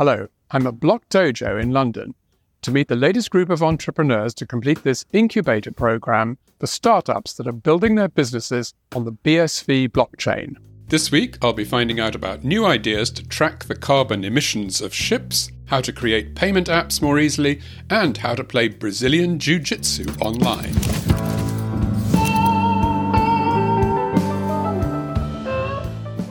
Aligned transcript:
Hello, 0.00 0.28
I'm 0.50 0.66
at 0.66 0.80
Block 0.80 1.06
Dojo 1.10 1.62
in 1.62 1.72
London 1.72 2.14
to 2.62 2.70
meet 2.70 2.88
the 2.88 2.96
latest 2.96 3.30
group 3.30 3.50
of 3.50 3.62
entrepreneurs 3.62 4.32
to 4.32 4.46
complete 4.46 4.82
this 4.82 5.04
incubator 5.12 5.72
program 5.72 6.38
for 6.58 6.66
startups 6.66 7.34
that 7.34 7.46
are 7.46 7.52
building 7.52 7.96
their 7.96 8.08
businesses 8.08 8.72
on 8.96 9.04
the 9.04 9.12
BSV 9.12 9.90
blockchain. 9.90 10.56
This 10.88 11.12
week, 11.12 11.36
I'll 11.42 11.52
be 11.52 11.66
finding 11.66 12.00
out 12.00 12.14
about 12.14 12.44
new 12.44 12.64
ideas 12.64 13.10
to 13.10 13.28
track 13.28 13.64
the 13.64 13.74
carbon 13.74 14.24
emissions 14.24 14.80
of 14.80 14.94
ships, 14.94 15.50
how 15.66 15.82
to 15.82 15.92
create 15.92 16.34
payment 16.34 16.68
apps 16.68 17.02
more 17.02 17.18
easily, 17.18 17.60
and 17.90 18.16
how 18.16 18.34
to 18.34 18.42
play 18.42 18.68
Brazilian 18.68 19.38
Jiu 19.38 19.58
Jitsu 19.58 20.06
online. 20.22 20.72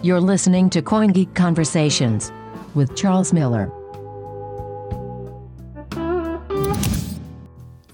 You're 0.01 0.21
listening 0.21 0.71
to 0.71 0.81
CoinGeek 0.81 1.35
Conversations 1.35 2.31
with 2.75 2.95
Charles 2.95 3.33
Miller. 3.33 3.71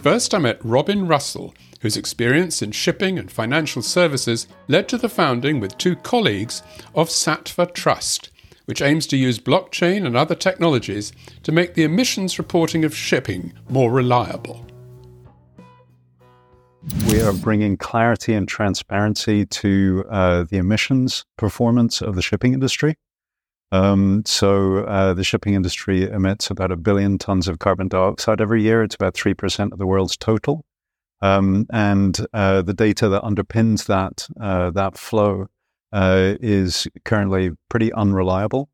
First, 0.06 0.36
I 0.36 0.38
met 0.38 0.64
Robin 0.64 1.08
Russel, 1.08 1.56
whose 1.82 1.98
experience 1.98 2.62
in 2.62 2.72
shipping 2.72 3.18
and 3.18 3.32
financial 3.32 3.82
services 3.82 4.48
led 4.68 4.88
to 4.90 4.98
the 4.98 5.10
founding 5.10 5.60
with 5.60 5.78
two 5.80 5.96
colleagues 5.96 6.62
of 6.94 7.10
Satva 7.10 7.74
Trust, 7.74 8.30
which 8.66 8.82
aims 8.82 9.08
to 9.08 9.18
use 9.18 9.40
blockchain 9.40 10.06
and 10.06 10.16
other 10.16 10.36
technologies 10.36 11.12
to 11.42 11.52
make 11.52 11.74
the 11.74 11.84
emissions 11.84 12.38
reporting 12.38 12.86
of 12.86 12.96
shipping 12.96 13.54
more 13.68 13.92
reliable. 13.92 14.66
We 17.08 17.20
are 17.22 17.34
bringing 17.34 17.78
clarity 17.78 18.36
and 18.36 18.48
transparency 18.48 19.46
to 19.48 20.06
uh, 20.10 20.44
the 20.44 20.58
emissions 20.58 21.26
performance 21.36 22.02
of 22.02 22.16
the 22.16 22.22
shipping 22.22 22.54
industry. 22.54 22.96
Um, 23.72 24.24
so 24.26 24.86
uh, 24.86 25.14
the 25.14 25.24
shipping 25.24 25.54
industry 25.54 26.04
emits 26.04 26.50
about 26.50 26.72
a 26.72 26.78
billion 26.78 27.18
tons 27.18 27.48
of 27.48 27.60
carbon 27.60 27.88
dioxide 27.88 28.40
every 28.40 28.62
year. 28.62 28.84
It's 28.84 28.96
about 28.96 29.16
three 29.16 29.34
percent 29.34 29.74
of 29.74 29.80
the 29.80 29.88
world's 29.88 30.16
total, 30.18 30.64
um, 31.22 31.66
and 31.72 32.18
uh, 32.34 32.62
the 32.62 32.74
data 32.74 33.10
that 33.10 33.24
underpins 33.24 33.88
that 33.88 34.28
uh, 34.40 34.72
that 34.72 34.98
flow 34.98 35.48
uh, 35.92 36.36
is 36.40 36.88
currently 37.04 37.52
pretty 37.70 37.92
unreliable. 37.94 38.70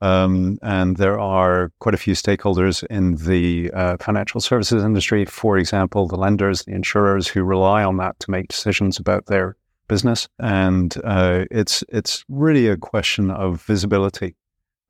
Um, 0.00 0.58
and 0.60 0.98
there 0.98 1.18
are 1.18 1.72
quite 1.78 1.94
a 1.94 1.98
few 1.98 2.12
stakeholders 2.14 2.84
in 2.90 3.14
the 3.14 3.70
uh, 3.72 3.96
financial 3.98 4.40
services 4.40 4.84
industry, 4.84 5.24
for 5.24 5.56
example, 5.56 6.06
the 6.06 6.16
lenders, 6.16 6.64
the 6.64 6.72
insurers, 6.72 7.26
who 7.26 7.42
rely 7.42 7.82
on 7.82 7.96
that 7.96 8.18
to 8.20 8.30
make 8.30 8.48
decisions 8.48 8.98
about 8.98 9.26
their 9.26 9.56
business, 9.88 10.28
and 10.38 10.94
uh, 11.04 11.44
it's 11.50 11.84
it's 11.88 12.24
really 12.28 12.68
a 12.68 12.76
question 12.76 13.30
of 13.30 13.62
visibility. 13.62 14.36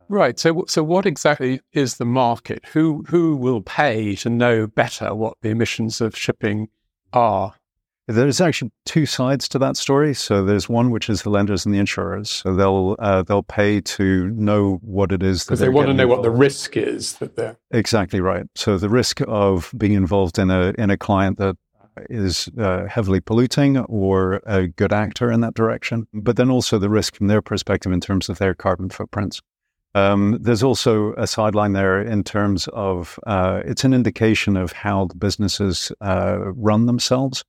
Right. 0.09 0.39
So, 0.39 0.65
so 0.69 0.83
what 0.83 1.07
exactly 1.07 1.61
is 1.73 1.97
the 1.97 2.05
market? 2.05 2.65
Who 2.73 3.05
who 3.09 3.37
will 3.37 3.63
pay 3.63 4.15
to 4.17 4.31
know 4.31 4.67
better 4.67 5.15
what 5.15 5.37
the 5.41 5.51
emissions 5.51 6.01
of 6.01 6.17
shipping 6.17 6.69
are? 7.13 7.55
There's 8.07 8.43
actually 8.43 8.71
two 8.85 9.07
sides 9.07 9.49
to 9.49 9.59
that 9.61 9.79
story. 9.79 10.13
So 10.13 10.45
there's 10.45 10.69
one 10.69 10.91
which 10.91 11.09
is 11.09 11.23
the 11.23 11.31
lenders 11.31 11.65
and 11.65 11.75
the 11.75 11.79
insurers. 11.79 12.29
So 12.29 12.55
they'll 12.55 12.97
uh, 12.99 13.23
they'll 13.23 13.43
pay 13.43 13.81
to 13.81 14.29
know 14.31 14.79
what 14.83 15.11
it 15.11 15.23
is 15.23 15.45
because 15.45 15.61
they 15.61 15.71
want 15.71 15.89
to 15.89 15.95
know 15.95 16.03
involved. 16.03 16.23
what 16.25 16.31
the 16.31 16.37
risk 16.37 16.77
is 16.77 17.15
that 17.15 17.37
they're 17.37 17.57
exactly 17.71 18.21
right. 18.21 18.45
So 18.57 18.77
the 18.77 18.91
risk 18.91 19.23
of 19.27 19.73
being 19.77 19.93
involved 19.93 20.39
in 20.39 20.51
a 20.51 20.75
in 20.77 20.91
a 20.91 20.99
client 20.99 21.39
that 21.39 21.57
is 22.11 22.49
uh, 22.59 22.87
heavily 22.87 23.21
polluting 23.21 23.79
or 23.79 24.41
a 24.47 24.67
good 24.67 24.93
actor 24.93 25.31
in 25.31 25.41
that 25.41 25.55
direction, 25.55 26.07
but 26.13 26.37
then 26.37 26.51
also 26.51 26.79
the 26.79 26.89
risk 26.89 27.17
from 27.17 27.29
their 27.29 27.43
perspective 27.43 27.93
in 27.93 28.01
terms 28.01 28.29
of 28.29 28.39
their 28.39 28.55
carbon 28.55 28.91
footprints. 28.91 29.41
Um, 29.95 30.39
there's 30.41 30.63
also 30.63 31.13
a 31.15 31.27
sideline 31.27 31.73
there 31.73 32.03
in 32.03 32.25
terms 32.25 32.69
of 32.73 33.19
uh, 33.27 33.63
it's 33.65 33.85
an 33.85 33.95
indication 33.95 34.57
of 34.57 34.73
how 34.73 35.07
the 35.07 35.15
businesses 35.15 35.93
uh, 36.01 36.39
run 36.57 36.87
themselves, 36.87 37.45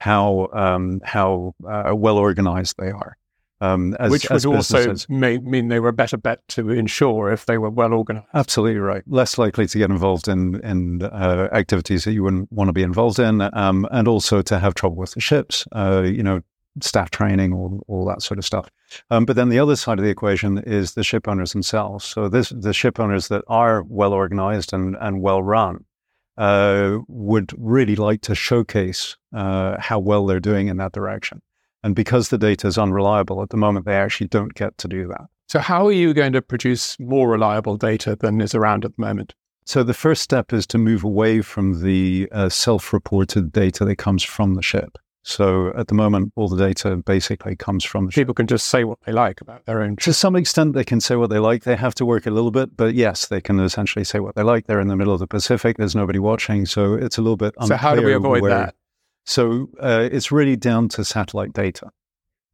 how 0.00 0.48
um, 0.54 1.00
how 1.04 1.54
uh, 1.68 1.92
well 1.94 2.16
organized 2.16 2.76
they 2.78 2.90
are. 2.90 3.16
Um, 3.62 3.94
as, 4.00 4.10
Which 4.10 4.30
would 4.30 4.46
also 4.46 4.94
may, 5.10 5.36
mean 5.38 5.68
they 5.68 5.80
were 5.80 5.90
a 5.90 5.92
better 5.92 6.16
bet 6.16 6.46
to 6.48 6.70
insure 6.70 7.30
if 7.30 7.44
they 7.44 7.58
were 7.58 7.68
well 7.68 7.92
organized. 7.92 8.26
Absolutely 8.32 8.80
right. 8.80 9.02
Less 9.06 9.36
likely 9.36 9.66
to 9.66 9.78
get 9.78 9.90
involved 9.90 10.28
in 10.28 10.60
in 10.64 11.02
uh, 11.02 11.48
activities 11.52 12.04
that 12.04 12.12
you 12.12 12.22
wouldn't 12.22 12.50
want 12.50 12.68
to 12.68 12.72
be 12.72 12.82
involved 12.82 13.18
in, 13.18 13.42
um, 13.52 13.86
and 13.90 14.08
also 14.08 14.40
to 14.42 14.58
have 14.58 14.74
trouble 14.74 14.96
with 14.96 15.12
the 15.12 15.20
ships. 15.20 15.66
Uh, 15.72 16.02
you 16.06 16.22
know, 16.22 16.40
staff 16.80 17.10
training, 17.10 17.52
all 17.52 17.84
all 17.86 18.06
that 18.06 18.22
sort 18.22 18.38
of 18.38 18.46
stuff. 18.46 18.70
Um, 19.10 19.26
but 19.26 19.36
then 19.36 19.50
the 19.50 19.58
other 19.58 19.76
side 19.76 19.98
of 19.98 20.04
the 20.04 20.10
equation 20.10 20.58
is 20.58 20.94
the 20.94 21.04
ship 21.04 21.28
owners 21.28 21.52
themselves. 21.52 22.06
So 22.06 22.30
this 22.30 22.48
the 22.48 22.72
ship 22.72 22.98
owners 22.98 23.28
that 23.28 23.44
are 23.46 23.82
well 23.82 24.14
organized 24.14 24.72
and 24.72 24.96
and 25.00 25.20
well 25.20 25.42
run. 25.42 25.84
Uh, 26.38 27.00
would 27.06 27.52
really 27.58 27.96
like 27.96 28.22
to 28.22 28.34
showcase 28.34 29.14
uh, 29.34 29.76
how 29.78 29.98
well 29.98 30.24
they're 30.24 30.40
doing 30.40 30.68
in 30.68 30.78
that 30.78 30.92
direction. 30.92 31.42
And 31.82 31.94
because 31.94 32.28
the 32.28 32.38
data 32.38 32.66
is 32.66 32.76
unreliable 32.76 33.42
at 33.42 33.50
the 33.50 33.56
moment, 33.56 33.86
they 33.86 33.96
actually 33.96 34.28
don't 34.28 34.54
get 34.54 34.76
to 34.78 34.88
do 34.88 35.08
that. 35.08 35.26
So, 35.48 35.58
how 35.58 35.86
are 35.86 35.92
you 35.92 36.14
going 36.14 36.32
to 36.34 36.42
produce 36.42 36.98
more 37.00 37.28
reliable 37.28 37.76
data 37.76 38.16
than 38.16 38.40
is 38.40 38.54
around 38.54 38.84
at 38.84 38.94
the 38.96 39.00
moment? 39.00 39.34
So, 39.64 39.82
the 39.82 39.94
first 39.94 40.22
step 40.22 40.52
is 40.52 40.66
to 40.68 40.78
move 40.78 41.02
away 41.02 41.42
from 41.42 41.82
the 41.82 42.28
uh, 42.32 42.48
self 42.50 42.92
reported 42.92 43.50
data 43.50 43.84
that 43.84 43.96
comes 43.96 44.22
from 44.22 44.54
the 44.54 44.62
ship. 44.62 44.98
So, 45.22 45.72
at 45.76 45.88
the 45.88 45.94
moment, 45.94 46.32
all 46.36 46.48
the 46.48 46.56
data 46.56 46.96
basically 46.96 47.56
comes 47.56 47.84
from 47.84 48.06
the 48.06 48.12
People 48.12 48.32
ship. 48.32 48.36
can 48.36 48.46
just 48.46 48.68
say 48.68 48.84
what 48.84 48.98
they 49.04 49.12
like 49.12 49.40
about 49.40 49.66
their 49.66 49.82
own. 49.82 49.96
To 49.96 50.12
some 50.12 50.34
extent, 50.36 50.72
they 50.74 50.84
can 50.84 51.00
say 51.00 51.16
what 51.16 51.30
they 51.30 51.38
like. 51.38 51.64
They 51.64 51.76
have 51.76 51.94
to 51.96 52.06
work 52.06 52.26
a 52.26 52.30
little 52.30 52.50
bit, 52.50 52.76
but 52.76 52.94
yes, 52.94 53.26
they 53.26 53.40
can 53.40 53.60
essentially 53.60 54.04
say 54.04 54.20
what 54.20 54.34
they 54.34 54.42
like. 54.42 54.66
They're 54.66 54.80
in 54.80 54.88
the 54.88 54.96
middle 54.96 55.12
of 55.12 55.20
the 55.20 55.26
Pacific, 55.26 55.76
there's 55.76 55.96
nobody 55.96 56.18
watching. 56.18 56.64
So, 56.64 56.94
it's 56.94 57.18
a 57.18 57.22
little 57.22 57.36
bit 57.36 57.54
So, 57.66 57.76
how 57.76 57.94
do 57.94 58.02
we 58.02 58.14
avoid 58.14 58.42
where, 58.42 58.50
that? 58.50 58.74
So 59.30 59.70
uh, 59.80 60.08
it's 60.10 60.32
really 60.32 60.56
down 60.56 60.88
to 60.90 61.04
satellite 61.04 61.52
data. 61.52 61.92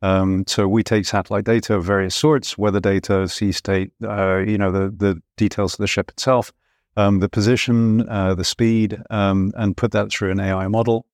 Um, 0.02 0.44
so 0.46 0.68
we 0.68 0.82
take 0.82 1.06
satellite 1.06 1.44
data 1.44 1.74
of 1.74 1.84
various 1.84 2.14
sorts, 2.14 2.58
weather 2.58 2.80
data, 2.80 3.26
sea 3.28 3.50
state, 3.52 3.92
uh, 4.04 4.38
you 4.38 4.58
know, 4.58 4.70
the, 4.70 4.94
the 4.94 5.22
details 5.38 5.72
of 5.72 5.78
the 5.78 5.86
ship 5.86 6.10
itself, 6.10 6.52
um, 6.98 7.20
the 7.20 7.30
position, 7.30 8.06
uh, 8.10 8.34
the 8.34 8.44
speed, 8.44 9.00
um, 9.08 9.54
and 9.56 9.74
put 9.74 9.92
that 9.92 10.10
through 10.10 10.30
an 10.30 10.38
AI 10.38 10.68
model 10.68 11.06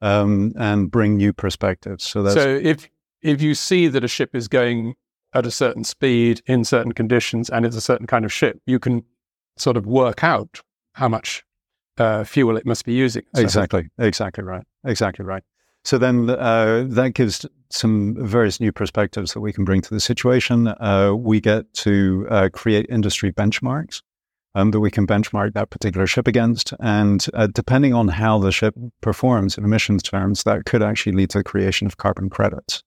um, 0.00 0.54
and 0.56 0.90
bring 0.90 1.18
new 1.18 1.34
perspectives. 1.34 2.02
So, 2.02 2.26
so 2.30 2.48
if 2.48 2.88
if 3.20 3.42
you 3.42 3.54
see 3.54 3.88
that 3.88 4.02
a 4.02 4.08
ship 4.08 4.34
is 4.34 4.48
going 4.48 4.94
at 5.34 5.44
a 5.44 5.50
certain 5.50 5.84
speed 5.84 6.40
in 6.46 6.64
certain 6.64 6.92
conditions 6.92 7.50
and 7.50 7.66
it's 7.66 7.76
a 7.76 7.82
certain 7.82 8.06
kind 8.06 8.24
of 8.24 8.32
ship, 8.32 8.58
you 8.64 8.78
can 8.78 9.04
sort 9.58 9.76
of 9.76 9.84
work 9.84 10.24
out 10.24 10.62
how 10.94 11.08
much 11.08 11.44
uh, 12.00 12.24
fuel 12.24 12.56
it 12.56 12.66
must 12.66 12.84
be 12.84 12.94
using. 12.94 13.22
So. 13.34 13.42
Exactly, 13.42 13.90
exactly 13.98 14.44
right, 14.44 14.64
exactly 14.84 15.24
right. 15.24 15.42
So 15.84 15.98
then 15.98 16.28
uh, 16.28 16.84
that 16.88 17.14
gives 17.14 17.46
some 17.70 18.16
various 18.18 18.60
new 18.60 18.72
perspectives 18.72 19.32
that 19.32 19.40
we 19.40 19.52
can 19.52 19.64
bring 19.64 19.80
to 19.82 19.94
the 19.94 20.00
situation. 20.00 20.68
Uh, 20.68 21.14
we 21.16 21.40
get 21.40 21.72
to 21.74 22.26
uh, 22.30 22.48
create 22.52 22.86
industry 22.88 23.32
benchmarks 23.32 24.02
um, 24.54 24.72
that 24.72 24.80
we 24.80 24.90
can 24.90 25.06
benchmark 25.06 25.54
that 25.54 25.70
particular 25.70 26.06
ship 26.06 26.26
against. 26.26 26.74
And 26.80 27.24
uh, 27.32 27.46
depending 27.46 27.94
on 27.94 28.08
how 28.08 28.38
the 28.38 28.52
ship 28.52 28.74
performs 29.00 29.56
in 29.56 29.64
emissions 29.64 30.02
terms, 30.02 30.42
that 30.42 30.66
could 30.66 30.82
actually 30.82 31.12
lead 31.12 31.30
to 31.30 31.38
the 31.38 31.44
creation 31.44 31.86
of 31.86 31.96
carbon 31.96 32.28
credits. 32.28 32.82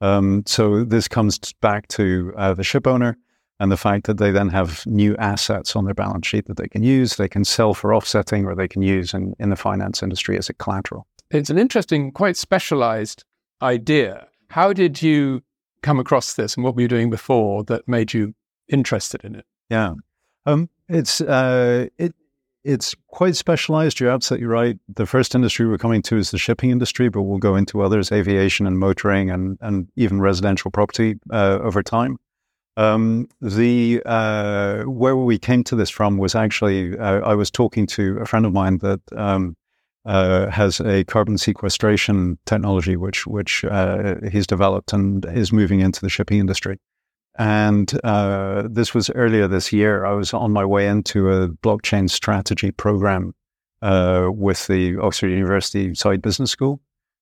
Um, 0.00 0.44
so 0.46 0.84
this 0.84 1.08
comes 1.08 1.38
back 1.60 1.88
to 1.88 2.32
uh, 2.36 2.54
the 2.54 2.62
ship 2.62 2.86
owner 2.86 3.16
and 3.60 3.72
the 3.72 3.76
fact 3.76 4.06
that 4.06 4.18
they 4.18 4.30
then 4.30 4.48
have 4.48 4.86
new 4.86 5.16
assets 5.16 5.74
on 5.74 5.84
their 5.84 5.94
balance 5.94 6.26
sheet 6.26 6.46
that 6.46 6.56
they 6.56 6.68
can 6.68 6.82
use, 6.82 7.16
they 7.16 7.28
can 7.28 7.44
sell 7.44 7.74
for 7.74 7.94
offsetting, 7.94 8.44
or 8.44 8.54
they 8.54 8.68
can 8.68 8.82
use 8.82 9.14
in, 9.14 9.34
in 9.38 9.50
the 9.50 9.56
finance 9.56 10.02
industry 10.02 10.38
as 10.38 10.48
a 10.48 10.54
collateral. 10.54 11.06
It's 11.30 11.50
an 11.50 11.58
interesting, 11.58 12.12
quite 12.12 12.36
specialized 12.36 13.24
idea. 13.60 14.28
How 14.50 14.72
did 14.72 15.02
you 15.02 15.42
come 15.82 15.98
across 15.98 16.34
this 16.34 16.54
and 16.54 16.64
what 16.64 16.74
were 16.74 16.82
you 16.82 16.88
doing 16.88 17.10
before 17.10 17.64
that 17.64 17.86
made 17.86 18.12
you 18.12 18.34
interested 18.68 19.24
in 19.24 19.34
it? 19.34 19.44
Yeah. 19.68 19.94
Um, 20.46 20.70
it's 20.88 21.20
uh, 21.20 21.88
it 21.98 22.14
it's 22.64 22.94
quite 23.08 23.36
specialized. 23.36 24.00
You're 24.00 24.10
absolutely 24.10 24.46
right. 24.46 24.78
The 24.88 25.06
first 25.06 25.34
industry 25.34 25.66
we're 25.66 25.78
coming 25.78 26.02
to 26.02 26.16
is 26.16 26.30
the 26.30 26.38
shipping 26.38 26.70
industry, 26.70 27.08
but 27.08 27.22
we'll 27.22 27.38
go 27.38 27.56
into 27.56 27.82
others, 27.82 28.10
aviation 28.10 28.66
and 28.66 28.78
motoring, 28.78 29.30
and 29.30 29.58
and 29.60 29.88
even 29.96 30.20
residential 30.20 30.70
property 30.70 31.16
uh, 31.30 31.58
over 31.62 31.82
time. 31.82 32.18
Um, 32.78 33.28
the 33.40 34.00
uh, 34.06 34.84
where 34.84 35.16
we 35.16 35.36
came 35.36 35.64
to 35.64 35.74
this 35.74 35.90
from 35.90 36.16
was 36.16 36.36
actually 36.36 36.96
uh, 36.96 37.20
I 37.22 37.34
was 37.34 37.50
talking 37.50 37.88
to 37.88 38.18
a 38.20 38.24
friend 38.24 38.46
of 38.46 38.52
mine 38.52 38.78
that 38.78 39.00
um, 39.16 39.56
uh, 40.04 40.48
has 40.48 40.78
a 40.78 41.02
carbon 41.02 41.38
sequestration 41.38 42.38
technology 42.46 42.96
which 42.96 43.26
which 43.26 43.64
uh, 43.64 44.14
he's 44.30 44.46
developed 44.46 44.92
and 44.92 45.26
is 45.26 45.52
moving 45.52 45.80
into 45.80 46.00
the 46.00 46.08
shipping 46.08 46.38
industry. 46.38 46.78
And 47.36 47.92
uh, 48.04 48.68
this 48.70 48.94
was 48.94 49.10
earlier 49.10 49.48
this 49.48 49.72
year. 49.72 50.04
I 50.04 50.12
was 50.12 50.32
on 50.32 50.52
my 50.52 50.64
way 50.64 50.86
into 50.86 51.32
a 51.32 51.48
blockchain 51.48 52.08
strategy 52.08 52.70
program 52.70 53.34
uh, 53.82 54.28
with 54.30 54.68
the 54.68 54.98
Oxford 54.98 55.30
University 55.30 55.90
Saïd 55.90 56.22
Business 56.22 56.52
School 56.52 56.80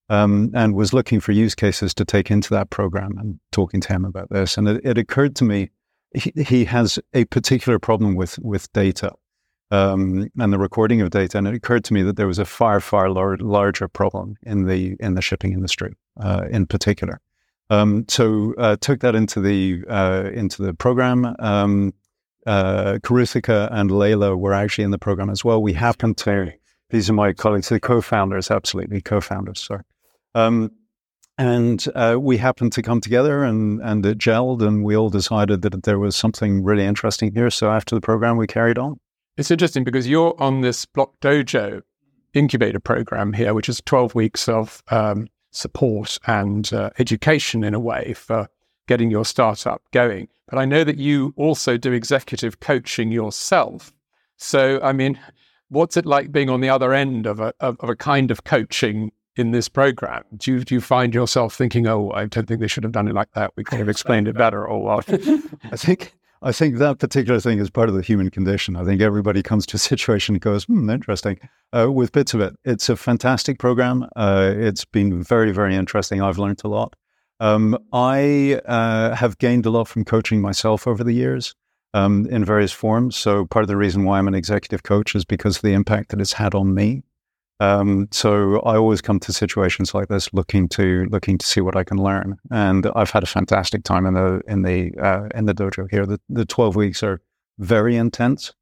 um, 0.09 0.51
and 0.55 0.75
was 0.75 0.93
looking 0.93 1.21
for 1.21 1.33
use 1.33 1.55
cases 1.55 1.95
to 1.95 2.05
take 2.05 2.31
into 2.31 2.51
that 2.51 2.71
program 2.71 3.19
and 3.19 3.39
talking 3.53 3.81
to 3.81 3.93
him 3.93 4.05
about 4.05 4.31
this. 4.31 4.57
And 4.57 4.69
it, 4.69 4.81
it 4.85 4.99
occurred 4.99 5.37
to 5.37 5.45
me 5.45 5.71
he, 6.15 6.33
he 6.43 6.65
has 6.65 6.99
a 7.15 7.25
particular 7.27 7.79
problem 7.79 8.15
with 8.15 8.39
with 8.39 8.73
data 8.73 9.13
um, 9.71 10.31
and 10.39 10.53
the 10.53 10.59
recording 10.59 11.01
of 11.01 11.11
data. 11.11 11.39
And 11.39 11.49
it 11.49 11.55
occurred 11.55 11.85
to 11.85 11.95
me 11.95 12.03
that 12.03 12.17
there 12.17 12.27
was 12.27 12.39
a 12.39 12.45
far 12.45 12.81
far 12.81 13.11
lar- 13.11 13.39
larger 13.39 13.89
problem 13.89 14.37
in 14.43 14.67
the 14.67 14.97
in 15.01 15.15
the 15.15 15.23
shipping 15.23 15.53
industry 15.53 15.95
uh, 16.21 16.47
in 16.51 16.67
particular. 16.67 17.21
Um, 17.69 18.05
so 18.09 18.55
uh, 18.59 18.77
took 18.81 19.01
that 19.01 19.17
into 19.17 19.41
the 19.41 19.85
uh, 19.89 20.31
into 20.33 20.63
the 20.63 20.75
program. 20.75 21.35
Um, 21.39 21.93
uh, 22.47 22.99
Karuthika 23.03 23.69
and 23.73 23.91
Layla 23.91 24.39
were 24.39 24.55
actually 24.55 24.85
in 24.85 24.93
the 24.93 24.99
program 24.99 25.31
as 25.31 25.45
well. 25.45 25.61
We 25.61 25.73
happened 25.73 26.17
to 26.19 26.53
these 26.91 27.11
are 27.11 27.13
my 27.13 27.33
colleagues, 27.33 27.69
the 27.69 27.81
co-founders, 27.81 28.53
absolutely 28.53 29.01
co-founders. 29.01 29.61
Sorry. 29.61 29.83
Um, 30.37 30.71
and 31.39 31.87
uh, 31.95 32.17
we 32.21 32.37
happened 32.37 32.73
to 32.75 32.83
come 32.83 33.01
together 33.01 33.43
and, 33.43 33.81
and 33.81 34.05
it 34.05 34.19
gelled, 34.19 34.63
and 34.63 34.85
we 34.85 34.97
all 34.97 35.11
decided 35.11 35.63
that 35.63 35.83
there 35.83 35.99
was 35.99 36.15
something 36.15 36.63
really 36.63 36.85
interesting 36.85 37.35
here. 37.35 37.51
So 37.51 37.71
after 37.71 37.95
the 37.95 38.01
program, 38.01 38.37
we 38.37 38.47
carried 38.47 38.79
on. 38.79 38.99
It's 39.37 39.51
interesting 39.51 39.85
because 39.85 40.07
you're 40.07 40.35
on 40.39 40.61
this 40.61 40.85
Block 40.87 41.13
Dojo 41.21 41.83
incubator 42.35 42.81
program 42.81 43.33
here, 43.33 43.55
which 43.55 43.69
is 43.69 43.81
12 43.85 44.15
weeks 44.15 44.49
of 44.49 44.83
um, 44.91 45.29
support 45.53 46.19
and 46.27 46.71
uh, 46.73 46.91
education 46.99 47.65
in 47.65 47.75
a 47.75 47.81
way 47.81 48.15
for 48.15 48.49
getting 48.87 49.11
your 49.11 49.25
startup 49.25 49.83
going. 49.93 50.29
But 50.49 50.59
I 50.59 50.65
know 50.65 50.85
that 50.85 50.99
you 50.99 51.35
also 51.37 51.77
do 51.77 51.93
executive 51.93 52.61
coaching 52.61 53.11
yourself. 53.11 53.93
So, 54.37 54.81
I 54.83 54.93
mean, 54.93 55.19
what's 55.69 55.97
it 55.97 56.07
like 56.07 56.31
being 56.31 56.51
on 56.51 56.61
the 56.61 56.69
other 56.69 56.93
end 56.93 57.27
of 57.27 57.41
a, 57.41 57.53
of, 57.61 57.77
of 57.81 57.89
a 57.89 57.97
kind 57.97 58.31
of 58.31 58.45
coaching 58.45 59.13
in 59.37 59.51
this 59.51 59.69
program? 59.69 60.25
Do 60.37 60.53
you, 60.53 60.65
do 60.65 60.75
you 60.75 60.81
find 60.81 61.15
yourself 61.15 61.55
thinking, 61.55 61.87
oh, 61.87 62.11
I 62.11 62.27
don't 62.27 62.47
think 62.47 62.61
they 62.61 62.69
should 62.69 62.85
have 62.85 62.93
done 62.93 63.09
it 63.09 63.15
like 63.15 63.33
that? 63.33 63.53
We 63.57 63.65
could 63.65 63.79
have 63.79 63.89
explained 63.89 64.29
it 64.29 64.35
better 64.39 64.67
or 64.67 64.83
what? 64.83 65.09
I 65.73 65.77
think 65.77 66.15
I 66.43 66.53
think 66.53 66.77
that 66.77 66.99
particular 66.99 67.41
thing 67.41 67.59
is 67.59 67.71
part 67.71 67.89
of 67.89 67.95
the 67.95 68.03
human 68.03 68.31
condition. 68.31 68.77
I 68.77 68.85
think 68.85 69.01
everybody 69.01 69.43
comes 69.43 69.67
to 69.67 69.77
a 69.77 69.79
situation 69.91 70.35
and 70.35 70.43
goes, 70.43 70.65
hmm, 70.65 70.89
interesting. 70.91 71.39
Uh, 71.77 71.91
with 71.91 72.13
bits 72.13 72.35
of 72.35 72.41
it, 72.41 72.55
it's 72.65 72.89
a 72.89 72.97
fantastic 72.97 73.59
program. 73.59 74.07
Uh, 74.15 74.53
it's 74.55 74.85
been 74.85 75.23
very, 75.23 75.53
very 75.53 75.75
interesting. 75.75 76.21
I've 76.21 76.39
learned 76.39 76.61
a 76.65 76.69
lot. 76.69 76.95
Um, 77.41 77.79
I 77.93 78.61
uh, 78.65 79.15
have 79.15 79.39
gained 79.39 79.67
a 79.67 79.71
lot 79.71 79.89
from 79.89 80.05
coaching 80.05 80.41
myself 80.41 80.87
over 80.87 81.05
the 81.05 81.13
years 81.13 81.55
um, 81.93 82.27
in 82.31 82.45
various 82.45 82.73
forms. 82.73 83.17
So 83.17 83.47
part 83.47 83.63
of 83.63 83.69
the 83.69 83.77
reason 83.77 84.05
why 84.05 84.19
I'm 84.19 84.29
an 84.29 84.35
executive 84.35 84.83
coach 84.83 85.15
is 85.15 85.25
because 85.25 85.57
of 85.57 85.63
the 85.63 85.73
impact 85.73 86.11
that 86.11 86.21
it's 86.21 86.35
had 86.35 86.55
on 86.55 86.75
me. 86.75 87.03
Um, 87.59 88.09
so 88.11 88.61
I 88.61 88.77
always 88.77 89.01
come 89.01 89.19
to 89.21 89.33
situations 89.33 89.95
like 89.95 90.09
this 90.09 90.33
looking 90.35 90.69
to 90.71 91.07
looking 91.11 91.39
to 91.39 91.47
see 91.47 91.61
what 91.61 91.77
I 91.77 91.85
can 91.85 91.97
learn, 91.97 92.37
and 92.51 92.87
I've 92.95 93.11
had 93.11 93.23
a 93.23 93.27
fantastic 93.27 93.83
time 93.83 94.05
in 94.05 94.15
the 94.15 94.43
in 94.47 94.63
the 94.63 94.93
uh, 95.01 95.29
in 95.35 95.47
the 95.47 95.55
dojo 95.55 95.91
here. 95.91 96.05
The 96.05 96.21
the 96.29 96.45
twelve 96.45 96.77
weeks 96.77 97.03
are 97.03 97.21
very 97.59 97.97
intense. 97.97 98.53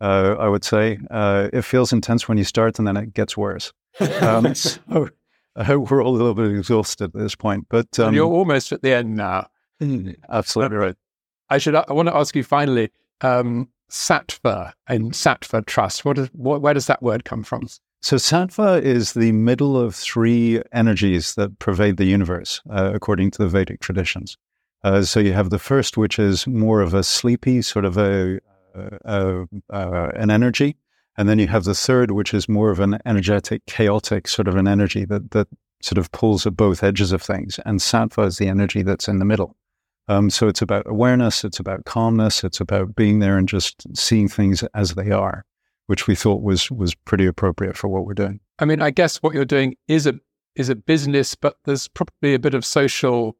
Uh, 0.00 0.36
I 0.38 0.48
would 0.48 0.64
say 0.64 0.98
uh, 1.10 1.48
it 1.52 1.62
feels 1.62 1.92
intense 1.92 2.28
when 2.28 2.36
you 2.36 2.44
start, 2.44 2.78
and 2.78 2.86
then 2.86 2.96
it 2.96 3.14
gets 3.14 3.36
worse. 3.36 3.72
Um, 4.22 4.54
so 4.54 5.10
we're 5.56 6.02
all 6.02 6.14
a 6.14 6.16
little 6.16 6.34
bit 6.34 6.50
exhausted 6.50 7.14
at 7.14 7.20
this 7.20 7.34
point, 7.34 7.66
but 7.68 7.98
um, 7.98 8.14
you're 8.14 8.26
almost 8.26 8.72
at 8.72 8.80
the 8.80 8.92
end 8.92 9.16
now. 9.16 9.48
Absolutely 10.30 10.78
right. 10.78 10.96
I 11.50 11.58
should. 11.58 11.74
I 11.74 11.92
want 11.92 12.08
to 12.08 12.16
ask 12.16 12.34
you 12.34 12.42
finally. 12.42 12.90
Um, 13.20 13.68
Satva 13.90 14.72
and 14.88 15.12
Satva 15.12 15.66
Trust. 15.66 16.06
What 16.06 16.16
is, 16.16 16.28
what, 16.32 16.62
where 16.62 16.72
does 16.72 16.86
that 16.86 17.02
word 17.02 17.26
come 17.26 17.42
from? 17.42 17.68
So 18.04 18.16
sattva 18.16 18.82
is 18.82 19.12
the 19.12 19.30
middle 19.30 19.76
of 19.76 19.94
three 19.94 20.60
energies 20.72 21.36
that 21.36 21.60
pervade 21.60 21.98
the 21.98 22.04
universe, 22.04 22.60
uh, 22.68 22.90
according 22.92 23.30
to 23.32 23.38
the 23.38 23.46
Vedic 23.46 23.78
traditions. 23.80 24.36
Uh, 24.82 25.02
so 25.02 25.20
you 25.20 25.32
have 25.34 25.50
the 25.50 25.58
first, 25.60 25.96
which 25.96 26.18
is 26.18 26.44
more 26.44 26.80
of 26.80 26.94
a 26.94 27.04
sleepy 27.04 27.62
sort 27.62 27.84
of 27.84 27.96
a, 27.96 28.40
uh, 28.74 29.44
an 29.70 30.30
energy, 30.30 30.76
and 31.16 31.28
then 31.28 31.38
you 31.38 31.46
have 31.46 31.62
the 31.62 31.74
third, 31.74 32.10
which 32.10 32.34
is 32.34 32.48
more 32.48 32.72
of 32.72 32.80
an 32.80 32.98
energetic, 33.06 33.64
chaotic 33.66 34.26
sort 34.26 34.48
of 34.48 34.56
an 34.56 34.66
energy 34.66 35.04
that 35.04 35.30
that 35.30 35.46
sort 35.80 35.98
of 35.98 36.10
pulls 36.10 36.44
at 36.44 36.56
both 36.56 36.82
edges 36.82 37.12
of 37.12 37.22
things. 37.22 37.60
And 37.64 37.78
sattva 37.78 38.26
is 38.26 38.38
the 38.38 38.48
energy 38.48 38.82
that's 38.82 39.06
in 39.06 39.20
the 39.20 39.24
middle. 39.24 39.54
Um, 40.08 40.28
so 40.28 40.48
it's 40.48 40.62
about 40.62 40.88
awareness, 40.88 41.44
it's 41.44 41.60
about 41.60 41.84
calmness, 41.84 42.42
it's 42.42 42.58
about 42.58 42.96
being 42.96 43.20
there 43.20 43.38
and 43.38 43.48
just 43.48 43.86
seeing 43.96 44.26
things 44.26 44.64
as 44.74 44.94
they 44.94 45.12
are 45.12 45.44
which 45.86 46.06
we 46.06 46.14
thought 46.14 46.42
was 46.42 46.70
was 46.70 46.94
pretty 46.94 47.26
appropriate 47.26 47.76
for 47.76 47.88
what 47.88 48.06
we're 48.06 48.14
doing. 48.14 48.40
I 48.58 48.64
mean, 48.64 48.80
I 48.80 48.90
guess 48.90 49.18
what 49.18 49.34
you're 49.34 49.44
doing 49.44 49.76
is 49.88 50.06
a 50.06 50.14
is 50.54 50.68
a 50.68 50.74
business, 50.74 51.34
but 51.34 51.56
there's 51.64 51.88
probably 51.88 52.34
a 52.34 52.38
bit 52.38 52.54
of 52.54 52.64
social 52.64 53.36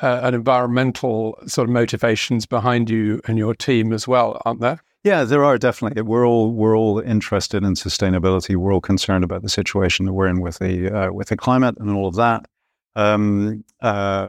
uh, 0.00 0.20
and 0.22 0.34
environmental 0.34 1.38
sort 1.46 1.68
of 1.68 1.72
motivations 1.72 2.46
behind 2.46 2.88
you 2.88 3.20
and 3.26 3.38
your 3.38 3.54
team 3.54 3.92
as 3.92 4.08
well, 4.08 4.40
aren't 4.44 4.60
there? 4.60 4.80
Yeah, 5.04 5.24
there 5.24 5.44
are 5.44 5.58
definitely. 5.58 6.02
We're 6.02 6.26
all 6.26 6.52
we're 6.52 6.76
all 6.76 7.00
interested 7.00 7.64
in 7.64 7.74
sustainability. 7.74 8.54
We're 8.56 8.72
all 8.72 8.80
concerned 8.80 9.24
about 9.24 9.42
the 9.42 9.48
situation 9.48 10.06
that 10.06 10.12
we're 10.12 10.28
in 10.28 10.40
with 10.40 10.58
the 10.58 10.90
uh, 10.90 11.12
with 11.12 11.28
the 11.28 11.36
climate 11.36 11.76
and 11.78 11.90
all 11.90 12.06
of 12.06 12.14
that. 12.16 12.46
Um, 12.94 13.64
uh, 13.80 14.28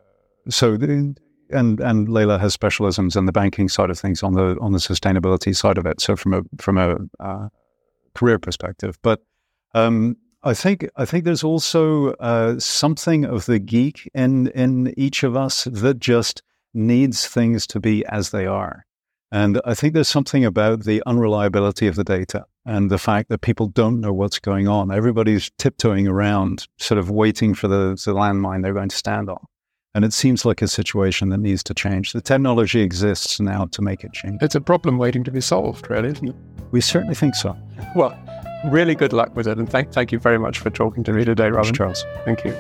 so 0.50 0.78
the, 0.78 1.16
and 1.54 1.80
and 1.80 2.08
Layla 2.08 2.40
has 2.40 2.56
specialisms 2.56 3.16
in 3.16 3.26
the 3.26 3.32
banking 3.32 3.70
side 3.70 3.90
of 3.90 4.00
things 4.00 4.24
on 4.24 4.34
the 4.34 4.58
on 4.60 4.72
the 4.72 4.80
sustainability 4.80 5.56
side 5.56 5.78
of 5.78 5.86
it. 5.86 6.02
So 6.02 6.16
from 6.16 6.34
a 6.34 6.42
from 6.58 6.78
a 6.78 6.98
uh, 7.20 7.50
career 8.14 8.40
perspective, 8.40 8.98
but 9.02 9.22
um, 9.74 10.18
I 10.44 10.54
think 10.54 10.88
I 10.96 11.06
think 11.06 11.24
there's 11.24 11.44
also 11.44 12.14
uh, 12.14 12.60
something 12.60 13.26
of 13.26 13.46
the 13.46 13.60
geek 13.60 14.10
in 14.14 14.48
in 14.48 14.94
each 14.98 15.24
of 15.24 15.36
us 15.36 15.66
that 15.66 16.00
just 16.00 16.44
needs 16.74 17.28
things 17.28 17.68
to 17.68 17.80
be 17.80 18.06
as 18.08 18.32
they 18.32 18.46
are. 18.46 18.86
And 19.32 19.60
I 19.66 19.74
think 19.74 19.96
there's 19.96 20.10
something 20.10 20.46
about 20.46 20.84
the 20.84 21.02
unreliability 21.08 21.88
of 21.88 21.96
the 21.96 22.04
data 22.04 22.46
and 22.68 22.92
the 22.92 23.00
fact 23.00 23.30
that 23.30 23.42
people 23.42 23.68
don't 23.68 24.00
know 24.00 24.14
what's 24.14 24.38
going 24.38 24.68
on. 24.68 24.92
Everybody's 24.92 25.50
tiptoeing 25.58 26.08
around, 26.08 26.68
sort 26.78 27.00
of 27.00 27.10
waiting 27.10 27.56
for 27.56 27.68
the, 27.68 28.00
the 28.06 28.14
landmine 28.14 28.62
they're 28.62 28.76
going 28.76 28.90
to 28.90 28.96
stand 28.96 29.32
on. 29.32 29.44
And 29.96 30.04
it 30.04 30.12
seems 30.12 30.44
like 30.44 30.64
a 30.64 30.68
situation 30.68 31.30
that 31.30 31.38
needs 31.38 31.62
to 31.64 31.74
change. 31.76 32.14
The 32.14 32.22
technology 32.22 32.82
exists 32.82 33.40
now 33.40 33.66
to 33.66 33.82
make 33.84 34.04
it 34.04 34.12
change. 34.12 34.42
It's 34.42 34.56
a 34.56 34.62
problem 34.62 34.98
waiting 34.98 35.24
to 35.26 35.32
be 35.32 35.40
solved, 35.40 35.88
really, 35.88 36.10
isn't 36.10 36.30
it? 36.30 36.36
We 36.72 36.82
certainly 36.82 37.14
think 37.14 37.36
so. 37.36 37.56
Well, 37.96 38.18
really 38.66 38.96
good 38.96 39.14
luck 39.14 39.36
with 39.36 39.48
it. 39.48 39.60
And 39.60 39.70
thank, 39.70 39.92
thank 39.92 40.12
you 40.12 40.18
very 40.18 40.40
much 40.40 40.58
for 40.58 40.72
talking 40.72 41.04
to 41.04 41.14
me 41.14 41.24
today, 41.24 41.50
Robin. 41.50 41.76
Charles. 41.76 42.04
Thank 42.26 42.44
you. 42.44 42.56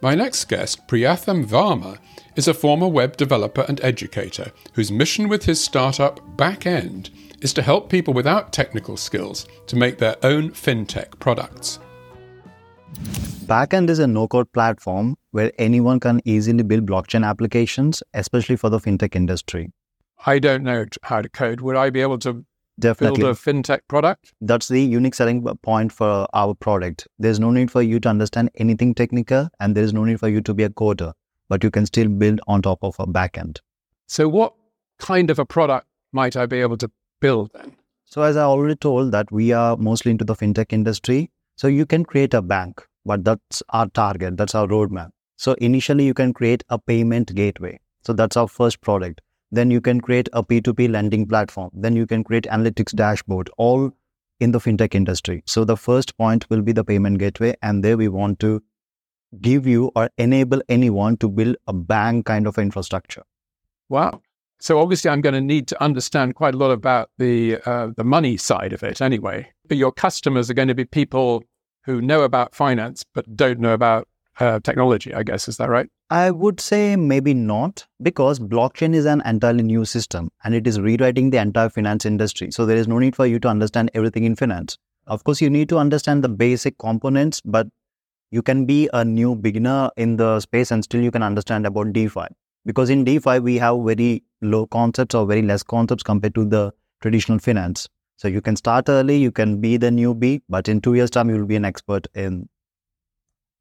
My 0.00 0.14
next 0.14 0.46
guest, 0.46 0.86
Priyatham 0.88 1.44
Varma, 1.44 1.98
is 2.36 2.48
a 2.48 2.54
former 2.54 2.88
web 2.88 3.18
developer 3.18 3.66
and 3.68 3.84
educator 3.84 4.50
whose 4.72 4.90
mission 4.90 5.28
with 5.28 5.44
his 5.44 5.62
startup 5.62 6.20
Back3nd 6.38 7.10
is 7.42 7.52
to 7.52 7.60
help 7.60 7.90
people 7.90 8.14
without 8.14 8.54
technical 8.54 8.96
skills 8.96 9.46
to 9.66 9.76
make 9.76 9.98
their 9.98 10.16
own 10.22 10.52
fintech 10.52 11.18
products. 11.18 11.80
Back3nd 13.50 13.90
is 13.90 13.98
a 13.98 14.06
no 14.06 14.28
code 14.28 14.52
platform 14.52 15.16
where 15.32 15.50
anyone 15.58 15.98
can 15.98 16.20
easily 16.24 16.62
build 16.62 16.86
blockchain 16.86 17.26
applications, 17.26 18.00
especially 18.14 18.54
for 18.54 18.70
the 18.70 18.78
fintech 18.78 19.16
industry. 19.16 19.72
I 20.24 20.38
don't 20.38 20.62
know 20.62 20.86
how 21.02 21.20
to 21.20 21.28
code. 21.28 21.60
Would 21.60 21.74
I 21.74 21.90
be 21.90 22.00
able 22.00 22.20
to 22.20 22.44
Definitely. 22.78 23.22
build 23.22 23.36
a 23.36 23.40
fintech 23.40 23.80
product? 23.88 24.32
That's 24.40 24.68
the 24.68 24.80
unique 24.80 25.16
selling 25.16 25.42
point 25.62 25.90
for 25.90 26.28
our 26.32 26.54
product. 26.54 27.08
There's 27.18 27.40
no 27.40 27.50
need 27.50 27.72
for 27.72 27.82
you 27.82 27.98
to 27.98 28.08
understand 28.08 28.52
anything 28.54 28.94
technical, 28.94 29.48
and 29.58 29.74
there 29.74 29.82
is 29.82 29.92
no 29.92 30.04
need 30.04 30.20
for 30.20 30.28
you 30.28 30.40
to 30.42 30.54
be 30.54 30.62
a 30.62 30.70
coder, 30.70 31.12
but 31.48 31.64
you 31.64 31.72
can 31.72 31.86
still 31.86 32.06
build 32.06 32.40
on 32.46 32.62
top 32.62 32.78
of 32.82 32.94
a 33.00 33.06
backend. 33.08 33.58
So, 34.06 34.28
what 34.28 34.54
kind 34.98 35.28
of 35.28 35.40
a 35.40 35.44
product 35.44 35.88
might 36.12 36.36
I 36.36 36.46
be 36.46 36.60
able 36.60 36.76
to 36.76 36.90
build 37.20 37.50
then? 37.52 37.74
So, 38.04 38.22
as 38.22 38.36
I 38.36 38.44
already 38.44 38.76
told, 38.76 39.10
that 39.10 39.32
we 39.32 39.50
are 39.50 39.76
mostly 39.76 40.12
into 40.12 40.24
the 40.24 40.36
fintech 40.36 40.72
industry. 40.72 41.32
So 41.56 41.68
you 41.68 41.84
can 41.84 42.06
create 42.06 42.32
a 42.32 42.40
bank, 42.40 42.86
but 43.04 43.24
that's 43.24 43.62
our 43.70 43.88
target, 43.88 44.36
that's 44.36 44.54
our 44.54 44.66
roadmap. 44.66 45.10
So 45.36 45.54
initially 45.54 46.04
you 46.04 46.14
can 46.14 46.32
create 46.32 46.62
a 46.68 46.78
payment 46.78 47.34
gateway. 47.34 47.80
So 48.02 48.12
that's 48.12 48.36
our 48.36 48.48
first 48.48 48.80
product. 48.80 49.20
Then 49.50 49.70
you 49.70 49.80
can 49.80 50.00
create 50.00 50.28
a 50.32 50.44
P2P 50.44 50.90
lending 50.90 51.26
platform. 51.26 51.70
Then 51.74 51.96
you 51.96 52.06
can 52.06 52.22
create 52.22 52.44
analytics 52.44 52.94
dashboard, 52.94 53.50
all 53.56 53.90
in 54.38 54.52
the 54.52 54.58
fintech 54.58 54.94
industry. 54.94 55.42
So 55.46 55.64
the 55.64 55.76
first 55.76 56.16
point 56.16 56.48
will 56.50 56.62
be 56.62 56.72
the 56.72 56.84
payment 56.84 57.18
gateway. 57.18 57.54
And 57.62 57.82
there 57.82 57.96
we 57.96 58.08
want 58.08 58.38
to 58.40 58.62
give 59.40 59.66
you 59.66 59.90
or 59.94 60.10
enable 60.18 60.62
anyone 60.68 61.16
to 61.18 61.28
build 61.28 61.56
a 61.66 61.72
bank 61.72 62.26
kind 62.26 62.46
of 62.46 62.58
infrastructure. 62.58 63.22
Wow. 63.88 64.22
So 64.60 64.78
obviously, 64.78 65.10
I'm 65.10 65.22
going 65.22 65.34
to 65.34 65.40
need 65.40 65.68
to 65.68 65.82
understand 65.82 66.34
quite 66.34 66.54
a 66.54 66.58
lot 66.58 66.70
about 66.70 67.10
the 67.16 67.58
uh, 67.64 67.88
the 67.96 68.04
money 68.04 68.36
side 68.36 68.74
of 68.74 68.82
it. 68.82 69.00
Anyway, 69.00 69.50
your 69.70 69.90
customers 69.90 70.50
are 70.50 70.54
going 70.54 70.68
to 70.68 70.74
be 70.74 70.84
people 70.84 71.42
who 71.84 72.00
know 72.00 72.22
about 72.22 72.54
finance 72.54 73.04
but 73.14 73.36
don't 73.36 73.60
know 73.60 73.72
about 73.72 74.06
uh, 74.38 74.58
technology, 74.60 75.12
I 75.14 75.22
guess. 75.22 75.48
Is 75.48 75.56
that 75.58 75.68
right? 75.68 75.88
I 76.08 76.30
would 76.30 76.60
say 76.60 76.96
maybe 76.96 77.34
not 77.34 77.86
because 78.02 78.40
blockchain 78.40 78.94
is 78.94 79.04
an 79.04 79.22
entirely 79.24 79.62
new 79.62 79.84
system 79.84 80.30
and 80.42 80.54
it 80.54 80.66
is 80.66 80.80
rewriting 80.80 81.30
the 81.30 81.38
entire 81.38 81.68
finance 81.68 82.04
industry. 82.04 82.50
So 82.50 82.66
there 82.66 82.76
is 82.76 82.88
no 82.88 82.98
need 82.98 83.14
for 83.14 83.26
you 83.26 83.38
to 83.40 83.48
understand 83.48 83.90
everything 83.94 84.24
in 84.24 84.34
finance. 84.34 84.76
Of 85.06 85.24
course, 85.24 85.40
you 85.40 85.50
need 85.50 85.68
to 85.68 85.78
understand 85.78 86.24
the 86.24 86.28
basic 86.28 86.78
components, 86.78 87.40
but 87.44 87.68
you 88.30 88.42
can 88.42 88.64
be 88.64 88.88
a 88.92 89.04
new 89.04 89.34
beginner 89.34 89.90
in 89.96 90.16
the 90.16 90.40
space 90.40 90.70
and 90.70 90.84
still 90.84 91.00
you 91.00 91.10
can 91.10 91.22
understand 91.22 91.66
about 91.66 91.92
DeFi. 91.92 92.26
Because 92.64 92.90
in 92.90 93.04
DeFi, 93.04 93.40
we 93.40 93.56
have 93.58 93.82
very 93.84 94.22
low 94.42 94.66
concepts 94.66 95.14
or 95.14 95.26
very 95.26 95.42
less 95.42 95.62
concepts 95.62 96.02
compared 96.02 96.34
to 96.34 96.44
the 96.44 96.72
traditional 97.00 97.38
finance. 97.38 97.88
So 98.20 98.28
you 98.28 98.42
can 98.42 98.54
start 98.54 98.90
early, 98.90 99.16
you 99.16 99.32
can 99.32 99.62
be 99.62 99.78
the 99.78 99.86
newbie, 99.88 100.42
but 100.46 100.68
in 100.68 100.82
two 100.82 100.92
years' 100.92 101.08
time, 101.08 101.30
you 101.30 101.36
will 101.36 101.46
be 101.46 101.56
an 101.56 101.64
expert 101.64 102.06
in 102.14 102.50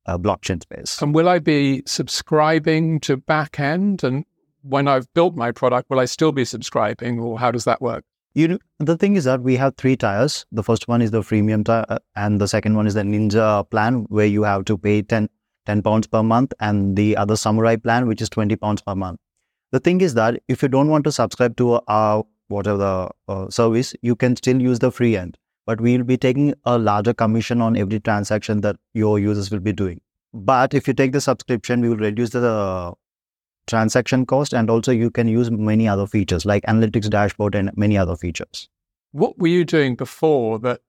uh, 0.06 0.18
blockchain 0.18 0.62
space. 0.62 1.02
And 1.02 1.16
will 1.16 1.30
I 1.30 1.40
be 1.40 1.82
subscribing 1.86 3.00
to 3.02 3.16
Back3nd? 3.16 4.04
And 4.04 4.26
when 4.62 4.90
I've 4.90 5.08
built 5.14 5.34
my 5.34 5.54
product, 5.54 5.90
will 5.90 6.02
I 6.02 6.04
still 6.04 6.34
be 6.34 6.44
subscribing, 6.44 7.22
or 7.22 7.40
how 7.40 7.52
does 7.52 7.64
that 7.64 7.82
work? 7.82 8.04
You 8.34 8.50
know, 8.50 8.60
the 8.80 8.98
thing 8.98 9.16
is 9.16 9.24
that 9.24 9.40
we 9.42 9.56
have 9.56 9.78
three 9.78 9.96
tiers. 9.96 10.46
The 10.52 10.62
first 10.62 10.90
one 10.90 11.02
is 11.02 11.12
the 11.12 11.22
freemium 11.22 11.64
tier, 11.64 11.86
uh, 11.88 12.00
and 12.18 12.42
the 12.42 12.48
second 12.50 12.76
one 12.76 12.86
is 12.86 12.96
the 12.96 13.04
ninja 13.04 13.70
plan, 13.70 14.08
where 14.10 14.26
you 14.26 14.44
have 14.44 14.66
to 14.66 14.78
pay 14.78 15.02
10, 15.02 15.30
10 15.68 15.82
pounds 15.84 16.08
per 16.08 16.22
month, 16.22 16.52
and 16.60 16.98
the 16.98 17.16
other 17.16 17.38
samurai 17.38 17.78
plan, 17.78 18.08
which 18.10 18.22
is 18.22 18.30
20 18.30 18.58
pounds 18.58 18.82
per 18.82 18.94
month. 18.94 19.22
The 19.72 19.80
thing 19.80 20.02
is 20.02 20.16
that 20.16 20.44
if 20.50 20.62
you 20.62 20.68
don't 20.68 20.90
want 20.90 21.06
to 21.06 21.14
subscribe 21.14 21.56
to 21.56 21.80
our 21.88 22.26
whatever 22.50 22.78
the 22.78 23.34
uh, 23.34 23.50
service, 23.50 23.96
you 24.02 24.16
can 24.16 24.36
still 24.36 24.62
use 24.62 24.80
the 24.80 24.92
free 24.92 25.16
end, 25.16 25.38
but 25.66 25.80
we 25.80 25.98
will 25.98 26.04
be 26.04 26.18
taking 26.18 26.54
a 26.66 26.78
larger 26.78 27.14
commission 27.14 27.62
on 27.62 27.78
every 27.78 28.00
transaction 28.00 28.62
that 28.62 28.76
your 28.94 29.20
users 29.20 29.52
will 29.52 29.60
be 29.60 29.74
doing. 29.74 30.02
But 30.34 30.74
if 30.74 30.88
you 30.88 30.94
take 30.94 31.12
the 31.12 31.22
subscription, 31.22 31.82
we 31.82 31.90
will 31.90 31.98
reduce 31.98 32.32
the 32.32 32.48
uh, 32.48 32.92
transaction 33.68 34.26
cost 34.26 34.54
and 34.54 34.70
also 34.70 34.92
you 34.92 35.10
can 35.10 35.28
use 35.28 35.50
many 35.52 35.88
other 35.88 36.08
features 36.08 36.46
like 36.46 36.64
analytics 36.64 37.10
dashboard 37.10 37.56
and 37.56 37.72
many 37.78 37.98
other 37.98 38.16
features. 38.16 38.68
What 39.12 39.38
were 39.40 39.48
you 39.48 39.66
doing 39.66 39.96
before 39.96 40.60
that 40.60 40.82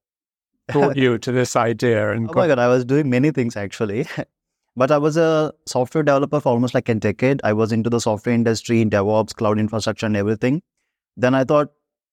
brought 0.68 0.96
you 0.96 1.18
to 1.18 1.32
this 1.32 1.56
idea? 1.56 2.12
And 2.12 2.28
oh 2.30 2.32
my 2.34 2.46
God, 2.46 2.58
I 2.58 2.68
was 2.68 2.84
doing 2.84 3.08
many 3.08 3.30
things 3.30 3.56
actually. 3.56 4.06
but 4.76 4.90
I 4.90 4.98
was 4.98 5.16
a 5.16 5.52
software 5.66 6.02
developer 6.02 6.40
for 6.40 6.50
almost 6.50 6.74
like 6.74 6.88
a 6.88 6.94
decade. 6.94 7.40
I 7.44 7.52
was 7.52 7.72
into 7.72 7.90
the 7.90 8.00
software 8.00 8.34
industry, 8.34 8.84
DevOps, 8.84 9.34
cloud 9.34 9.58
infrastructure, 9.58 10.06
and 10.06 10.16
everything. 10.16 10.62
Then 11.16 11.34
I 11.34 11.44
thought, 11.44 11.68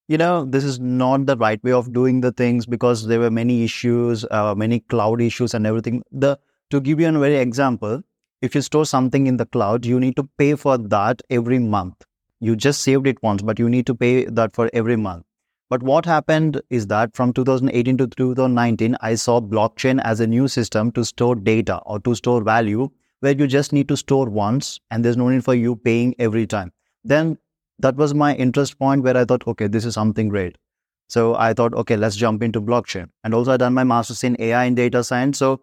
you 0.07 0.17
know, 0.17 0.45
this 0.45 0.63
is 0.63 0.79
not 0.79 1.25
the 1.25 1.37
right 1.37 1.61
way 1.63 1.71
of 1.73 1.91
doing 1.93 2.21
the 2.21 2.31
things 2.31 2.65
because 2.65 3.07
there 3.07 3.19
were 3.19 3.31
many 3.31 3.63
issues, 3.63 4.25
uh, 4.31 4.55
many 4.55 4.79
cloud 4.79 5.21
issues, 5.21 5.53
and 5.53 5.67
everything. 5.67 6.03
The 6.11 6.37
to 6.69 6.81
give 6.81 6.99
you 6.99 7.07
a 7.07 7.11
very 7.19 7.37
example, 7.37 8.01
if 8.41 8.55
you 8.55 8.61
store 8.61 8.85
something 8.85 9.27
in 9.27 9.37
the 9.37 9.45
cloud, 9.45 9.85
you 9.85 9.99
need 9.99 10.15
to 10.17 10.29
pay 10.37 10.55
for 10.55 10.77
that 10.77 11.21
every 11.29 11.59
month. 11.59 12.03
You 12.39 12.55
just 12.55 12.81
saved 12.81 13.07
it 13.07 13.21
once, 13.23 13.41
but 13.41 13.57
you 13.59 13.69
need 13.69 13.87
to 13.87 13.95
pay 13.95 14.25
that 14.25 14.53
for 14.53 14.69
every 14.73 14.95
month. 14.95 15.25
But 15.69 15.83
what 15.83 16.05
happened 16.05 16.61
is 16.69 16.87
that 16.87 17.15
from 17.15 17.33
2018 17.33 17.97
to 17.97 18.07
2019, 18.07 18.95
I 19.01 19.15
saw 19.15 19.41
blockchain 19.41 20.01
as 20.03 20.19
a 20.21 20.27
new 20.27 20.47
system 20.47 20.91
to 20.93 21.03
store 21.03 21.35
data 21.35 21.81
or 21.85 21.99
to 22.01 22.15
store 22.15 22.41
value 22.41 22.89
where 23.19 23.33
you 23.33 23.47
just 23.47 23.73
need 23.73 23.87
to 23.89 23.97
store 23.97 24.29
once 24.29 24.79
and 24.91 25.03
there's 25.03 25.17
no 25.17 25.27
need 25.29 25.43
for 25.43 25.55
you 25.55 25.75
paying 25.75 26.15
every 26.19 26.47
time. 26.47 26.71
Then 27.03 27.37
that 27.79 27.95
was 27.95 28.13
my 28.13 28.35
interest 28.35 28.79
point 28.79 29.03
where 29.03 29.17
I 29.17 29.25
thought, 29.25 29.47
okay, 29.47 29.67
this 29.67 29.85
is 29.85 29.93
something 29.93 30.29
great. 30.29 30.57
So 31.09 31.35
I 31.35 31.53
thought, 31.53 31.73
okay, 31.73 31.95
let's 31.95 32.15
jump 32.15 32.43
into 32.43 32.61
blockchain. 32.61 33.09
And 33.23 33.33
also 33.33 33.53
I 33.53 33.57
done 33.57 33.73
my 33.73 33.83
master's 33.83 34.23
in 34.23 34.35
AI 34.39 34.65
and 34.65 34.75
data 34.75 35.03
science. 35.03 35.37
So 35.37 35.61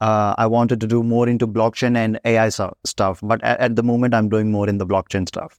uh, 0.00 0.34
I 0.36 0.46
wanted 0.46 0.80
to 0.80 0.86
do 0.86 1.02
more 1.02 1.28
into 1.28 1.46
blockchain 1.46 1.96
and 1.96 2.20
AI 2.24 2.48
so- 2.48 2.76
stuff. 2.84 3.20
But 3.22 3.42
at, 3.44 3.60
at, 3.60 3.76
the 3.76 3.82
moment, 3.82 4.14
I'm 4.14 4.28
doing 4.28 4.50
more 4.50 4.68
in 4.68 4.78
the 4.78 4.86
blockchain 4.86 5.28
stuff. 5.28 5.58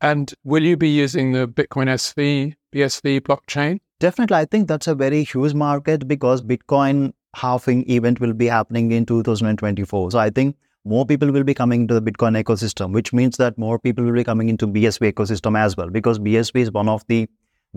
And 0.00 0.34
will 0.42 0.64
you 0.64 0.76
be 0.76 0.88
using 0.88 1.32
the 1.32 1.46
Bitcoin 1.46 1.86
SV, 1.86 2.54
BSV 2.74 3.20
blockchain? 3.20 3.78
Definitely. 4.00 4.36
I 4.36 4.46
think 4.46 4.66
that's 4.66 4.88
a 4.88 4.96
very 4.96 5.22
huge 5.22 5.54
market 5.54 6.08
because 6.08 6.42
Bitcoin 6.42 7.12
halving 7.36 7.88
event 7.88 8.20
will 8.20 8.32
be 8.32 8.46
happening 8.46 8.90
in 8.90 9.06
2024. 9.06 10.10
So 10.10 10.18
I 10.18 10.30
think 10.30 10.56
more 10.84 11.06
people 11.06 11.30
will 11.30 11.44
be 11.44 11.54
coming 11.54 11.82
into 11.82 11.98
the 11.98 12.02
Bitcoin 12.02 12.40
ecosystem, 12.42 12.92
which 12.92 13.12
means 13.12 13.36
that 13.36 13.56
more 13.56 13.78
people 13.78 14.04
will 14.04 14.12
be 14.12 14.24
coming 14.24 14.48
into 14.48 14.66
BSV 14.66 15.12
ecosystem 15.12 15.58
as 15.58 15.76
well, 15.76 15.88
because 15.88 16.18
BSV 16.18 16.60
is 16.60 16.72
one 16.72 16.88
of 16.88 17.06
the 17.06 17.28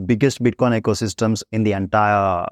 biggest 0.06 0.42
Bitcoin 0.44 0.80
ecosystems 0.80 1.44
in 1.52 1.64
the 1.64 1.74
entire 1.74 2.48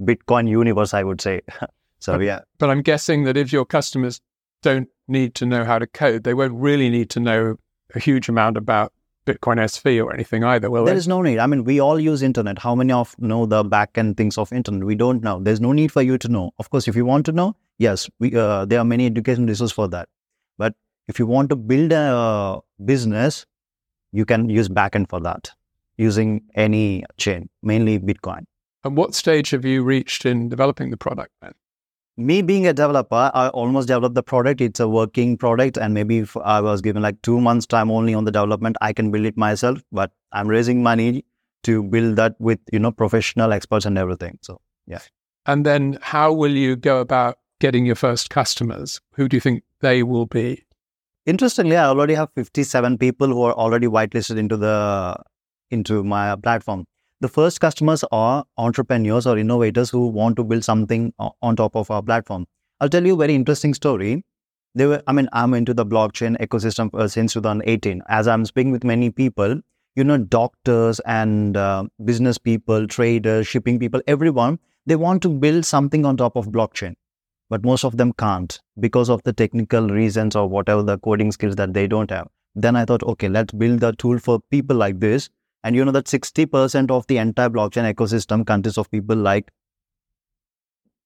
Bitcoin 0.00 0.48
universe, 0.48 0.94
I 0.94 1.02
would 1.02 1.20
say. 1.20 1.42
So 2.00 2.12
but, 2.12 2.24
yeah. 2.24 2.42
But 2.58 2.70
I'm 2.70 2.82
guessing 2.82 3.24
that 3.24 3.36
if 3.36 3.52
your 3.52 3.64
customers 3.64 4.20
don't 4.62 4.88
need 5.08 5.34
to 5.34 5.46
know 5.46 5.64
how 5.64 5.80
to 5.80 5.86
code, 5.88 6.22
they 6.22 6.32
won't 6.32 6.54
really 6.54 6.88
need 6.90 7.10
to 7.10 7.18
know 7.18 7.56
a 7.92 7.98
huge 7.98 8.28
amount 8.28 8.56
about 8.56 8.92
Bitcoin 9.26 9.56
SV 9.56 10.04
or 10.04 10.14
anything 10.14 10.42
either, 10.44 10.70
will 10.70 10.84
There 10.84 10.94
is 10.94 11.08
no 11.08 11.20
need. 11.22 11.38
I 11.38 11.46
mean, 11.46 11.64
we 11.64 11.80
all 11.80 12.00
use 12.00 12.22
internet. 12.22 12.58
How 12.58 12.74
many 12.74 12.92
of 12.92 13.14
know 13.18 13.46
the 13.46 13.62
back 13.62 13.98
end 13.98 14.16
things 14.16 14.38
of 14.38 14.52
internet? 14.52 14.84
We 14.84 14.94
don't 14.94 15.22
know. 15.22 15.40
There's 15.40 15.60
no 15.60 15.72
need 15.72 15.92
for 15.92 16.02
you 16.02 16.18
to 16.18 16.28
know. 16.28 16.52
Of 16.58 16.70
course, 16.70 16.88
if 16.88 16.96
you 16.96 17.04
want 17.04 17.26
to 17.26 17.32
know, 17.32 17.54
yes, 17.78 18.08
we 18.18 18.34
uh, 18.34 18.64
there 18.64 18.78
are 18.78 18.84
many 18.84 19.06
education 19.06 19.46
resources 19.46 19.72
for 19.72 19.88
that. 19.88 20.08
But 20.56 20.74
if 21.06 21.18
you 21.18 21.26
want 21.26 21.50
to 21.50 21.56
build 21.56 21.92
a 21.92 22.60
business, 22.84 23.46
you 24.12 24.24
can 24.24 24.48
use 24.48 24.68
Back3nd 24.68 25.08
for 25.08 25.20
that 25.20 25.50
using 25.96 26.42
any 26.54 27.04
chain, 27.16 27.48
mainly 27.62 27.98
Bitcoin. 27.98 28.44
And 28.84 28.96
what 28.96 29.14
stage 29.14 29.50
have 29.50 29.64
you 29.64 29.82
reached 29.82 30.24
in 30.24 30.48
developing 30.48 30.90
the 30.90 30.96
product 30.96 31.32
then? 31.42 31.52
me 32.18 32.42
being 32.42 32.66
a 32.66 32.72
developer, 32.72 33.30
I 33.32 33.48
almost 33.48 33.86
developed 33.86 34.16
the 34.16 34.22
product. 34.22 34.60
It's 34.60 34.80
a 34.80 34.88
working 34.88 35.36
product, 35.38 35.78
and 35.78 35.94
maybe 35.94 36.18
if 36.18 36.36
I 36.36 36.60
was 36.60 36.82
given 36.82 37.00
like 37.00 37.22
two 37.22 37.40
months 37.40 37.64
time 37.64 37.90
only 37.90 38.12
on 38.12 38.24
the 38.24 38.32
development, 38.32 38.76
I 38.80 38.92
can 38.92 39.10
build 39.12 39.24
it 39.24 39.36
myself. 39.36 39.80
But 39.92 40.10
I'm 40.32 40.48
raising 40.48 40.82
money 40.82 41.24
to 41.62 41.82
build 41.82 42.16
that 42.16 42.34
with 42.40 42.58
you 42.72 42.80
know 42.80 42.90
professional 42.90 43.52
experts 43.52 43.86
and 43.86 43.96
everything. 43.96 44.38
So 44.42 44.60
yeah. 44.86 44.98
And 45.46 45.64
then, 45.64 45.98
how 46.02 46.32
will 46.32 46.50
you 46.50 46.76
go 46.76 47.00
about 47.00 47.38
getting 47.60 47.86
your 47.86 47.96
first 47.96 48.30
customers? 48.30 49.00
Who 49.14 49.28
do 49.28 49.36
you 49.36 49.40
think 49.40 49.62
they 49.80 50.02
will 50.02 50.26
be? 50.26 50.64
Interestingly, 51.26 51.76
I 51.76 51.86
already 51.86 52.14
have 52.14 52.30
57 52.34 52.98
people 52.98 53.28
who 53.28 53.42
are 53.42 53.52
already 53.52 53.86
whitelisted 53.86 54.38
into 54.38 54.56
the 54.56 55.16
into 55.70 56.02
my 56.02 56.34
platform 56.36 56.86
the 57.20 57.28
first 57.28 57.60
customers 57.60 58.04
are 58.12 58.44
entrepreneurs 58.58 59.26
or 59.26 59.36
innovators 59.38 59.90
who 59.90 60.06
want 60.06 60.36
to 60.36 60.44
build 60.44 60.64
something 60.64 61.12
on 61.18 61.56
top 61.56 61.74
of 61.74 61.90
our 61.90 62.02
platform. 62.02 62.46
I'll 62.80 62.88
tell 62.88 63.04
you 63.04 63.14
a 63.14 63.16
very 63.16 63.34
interesting 63.34 63.74
story. 63.74 64.24
They 64.76 64.86
were, 64.86 65.02
I 65.08 65.12
mean, 65.12 65.28
I'm 65.32 65.54
into 65.54 65.74
the 65.74 65.84
blockchain 65.84 66.38
ecosystem 66.38 66.94
uh, 66.94 67.08
since 67.08 67.32
2018. 67.32 68.02
As 68.08 68.28
I'm 68.28 68.44
speaking 68.44 68.70
with 68.70 68.84
many 68.84 69.10
people, 69.10 69.60
you 69.96 70.04
know, 70.04 70.18
doctors 70.18 71.00
and 71.00 71.56
uh, 71.56 71.84
business 72.04 72.38
people, 72.38 72.86
traders, 72.86 73.48
shipping 73.48 73.80
people, 73.80 74.00
everyone, 74.06 74.60
they 74.86 74.94
want 74.94 75.22
to 75.22 75.28
build 75.28 75.64
something 75.64 76.06
on 76.06 76.16
top 76.16 76.36
of 76.36 76.46
blockchain. 76.46 76.94
But 77.50 77.64
most 77.64 77.84
of 77.84 77.96
them 77.96 78.12
can't 78.12 78.60
because 78.78 79.08
of 79.08 79.22
the 79.22 79.32
technical 79.32 79.88
reasons 79.88 80.36
or 80.36 80.46
whatever 80.48 80.82
the 80.82 80.98
coding 80.98 81.32
skills 81.32 81.56
that 81.56 81.72
they 81.72 81.86
don't 81.86 82.10
have. 82.10 82.28
Then 82.54 82.76
I 82.76 82.84
thought, 82.84 83.02
okay, 83.02 83.28
let's 83.28 83.52
build 83.54 83.82
a 83.82 83.92
tool 83.92 84.18
for 84.18 84.40
people 84.50 84.76
like 84.76 85.00
this 85.00 85.30
and 85.64 85.74
you 85.74 85.84
know 85.84 85.92
that 85.92 86.06
60% 86.06 86.90
of 86.90 87.06
the 87.06 87.18
entire 87.18 87.48
blockchain 87.48 87.92
ecosystem 87.92 88.46
consists 88.46 88.78
of 88.78 88.90
people 88.90 89.16
like, 89.16 89.50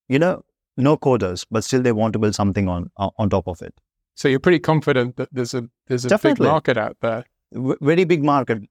you 0.08 0.18
know, 0.18 0.44
no 0.76 0.96
coders, 0.96 1.46
but 1.50 1.64
still 1.64 1.82
they 1.82 1.92
want 1.92 2.12
to 2.12 2.18
build 2.18 2.34
something 2.34 2.68
on 2.68 2.90
uh, 2.96 3.10
on 3.18 3.30
top 3.30 3.46
of 3.46 3.62
it. 3.62 3.74
So 4.14 4.28
you're 4.28 4.40
pretty 4.40 4.58
confident 4.58 5.16
that 5.16 5.28
there's 5.32 5.54
a 5.54 5.68
there's 5.86 6.04
a 6.04 6.08
Definitely. 6.08 6.44
big 6.44 6.50
market 6.52 6.76
out 6.76 6.96
there. 7.00 7.24
W- 7.52 7.76
very 7.80 8.04
big 8.04 8.22
market, 8.24 8.62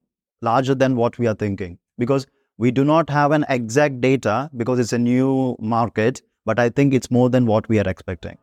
larger 0.41 0.75
than 0.75 0.95
what 0.95 1.17
we 1.17 1.27
are 1.27 1.35
thinking, 1.35 1.77
because 1.97 2.27
we 2.57 2.71
do 2.71 2.83
not 2.83 3.09
have 3.09 3.31
an 3.31 3.45
exact 3.49 4.01
data 4.01 4.49
because 4.55 4.79
it's 4.79 4.93
a 4.93 4.99
new 4.99 5.55
market. 5.59 6.21
But 6.45 6.59
I 6.59 6.69
think 6.69 6.93
it's 6.93 7.11
more 7.11 7.29
than 7.29 7.45
what 7.45 7.69
we 7.69 7.79
are 7.79 7.87
expecting. 7.87 8.37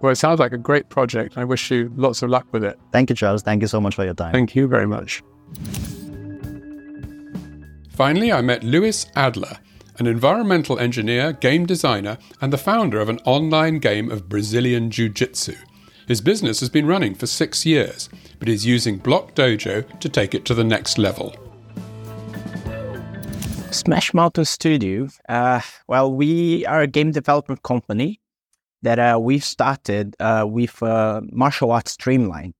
Well, 0.00 0.12
it 0.12 0.16
sounds 0.16 0.40
like 0.40 0.52
a 0.52 0.58
great 0.58 0.88
project. 0.88 1.38
I 1.38 1.44
wish 1.44 1.70
you 1.70 1.92
lots 1.96 2.22
of 2.22 2.30
luck 2.30 2.46
with 2.52 2.64
it. 2.64 2.78
Thank 2.92 3.10
you, 3.10 3.16
Charles. 3.16 3.42
Thank 3.42 3.62
you 3.62 3.68
so 3.68 3.80
much 3.80 3.94
for 3.94 4.04
your 4.04 4.14
time. 4.14 4.32
Thank 4.32 4.54
you 4.54 4.68
very 4.68 4.86
much. 4.86 5.22
Finally, 7.90 8.30
I 8.30 8.42
met 8.42 8.62
Luiz 8.62 9.06
Adler, 9.16 9.56
an 9.98 10.06
environmental 10.06 10.78
engineer, 10.78 11.32
game 11.32 11.64
designer, 11.64 12.18
and 12.42 12.52
the 12.52 12.58
founder 12.58 13.00
of 13.00 13.08
an 13.08 13.18
online 13.24 13.78
game 13.78 14.10
of 14.10 14.28
Brazilian 14.28 14.90
Jiu 14.90 15.08
Jitsu. 15.08 15.54
His 16.06 16.20
business 16.20 16.60
has 16.60 16.68
been 16.68 16.86
running 16.86 17.14
for 17.14 17.26
six 17.26 17.64
years, 17.64 18.10
but 18.38 18.48
he's 18.48 18.66
using 18.66 18.98
Block 18.98 19.34
Dojo 19.34 19.98
to 19.98 20.08
take 20.08 20.34
it 20.34 20.44
to 20.44 20.54
the 20.54 20.62
next 20.62 20.98
level. 20.98 21.34
Smash 23.76 24.14
Mountain 24.14 24.46
Studio. 24.46 25.06
Uh, 25.28 25.60
well, 25.86 26.10
we 26.10 26.64
are 26.64 26.80
a 26.80 26.86
game 26.86 27.10
development 27.10 27.62
company 27.62 28.20
that 28.80 28.98
uh, 28.98 29.18
we've 29.20 29.44
started 29.44 30.16
uh, 30.18 30.46
with 30.48 30.82
uh, 30.82 31.20
martial 31.30 31.70
arts 31.70 31.92
streamline 31.92 32.54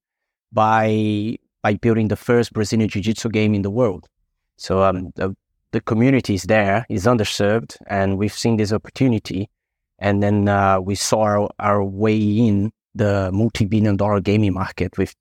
by 0.52 1.36
by 1.62 1.74
building 1.74 2.08
the 2.08 2.16
first 2.16 2.52
Brazilian 2.52 2.90
Jiu 2.90 3.00
Jitsu 3.00 3.30
game 3.30 3.54
in 3.54 3.62
the 3.62 3.70
world. 3.70 4.06
So 4.58 4.82
um, 4.82 5.10
the, 5.16 5.34
the 5.72 5.80
community 5.80 6.34
is 6.34 6.42
there, 6.44 6.84
is 6.90 7.06
underserved, 7.06 7.76
and 7.86 8.18
we've 8.18 8.32
seen 8.32 8.58
this 8.58 8.72
opportunity. 8.72 9.48
And 9.98 10.22
then 10.22 10.48
uh, 10.48 10.80
we 10.80 10.94
saw 10.96 11.22
our, 11.22 11.50
our 11.58 11.82
way 11.82 12.18
in 12.18 12.72
the 12.94 13.30
multi-billion 13.32 13.96
dollar 13.96 14.20
gaming 14.20 14.52
market 14.52 14.98
with. 14.98 15.14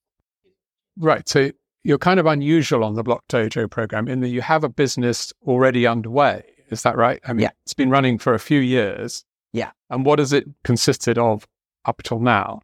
Right. 0.98 1.28
So 1.28 1.52
you're 1.86 2.00
kind 2.00 2.20
of 2.20 2.26
unusual 2.26 2.84
on 2.84 2.96
the 2.96 3.04
Block 3.04 3.24
Dojo 3.30 3.70
program 3.70 4.08
in 4.08 4.20
that 4.22 4.30
you 4.30 4.42
have 4.42 4.64
a 4.64 4.70
business 4.70 5.32
already 5.46 5.86
underway. 5.86 6.44
Is 6.72 6.82
that 6.82 6.98
right? 6.98 7.20
I 7.28 7.34
mean, 7.34 7.44
yeah. 7.44 7.52
it's 7.64 7.76
been 7.76 7.92
running 7.92 8.18
for 8.18 8.34
a 8.34 8.40
few 8.40 8.60
years. 8.60 9.24
Yeah. 9.54 9.70
And 9.92 10.04
what 10.04 10.18
has 10.18 10.34
it 10.34 10.46
consisted 10.64 11.20
of 11.20 11.46
up 11.86 12.02
till 12.02 12.20
now? 12.20 12.62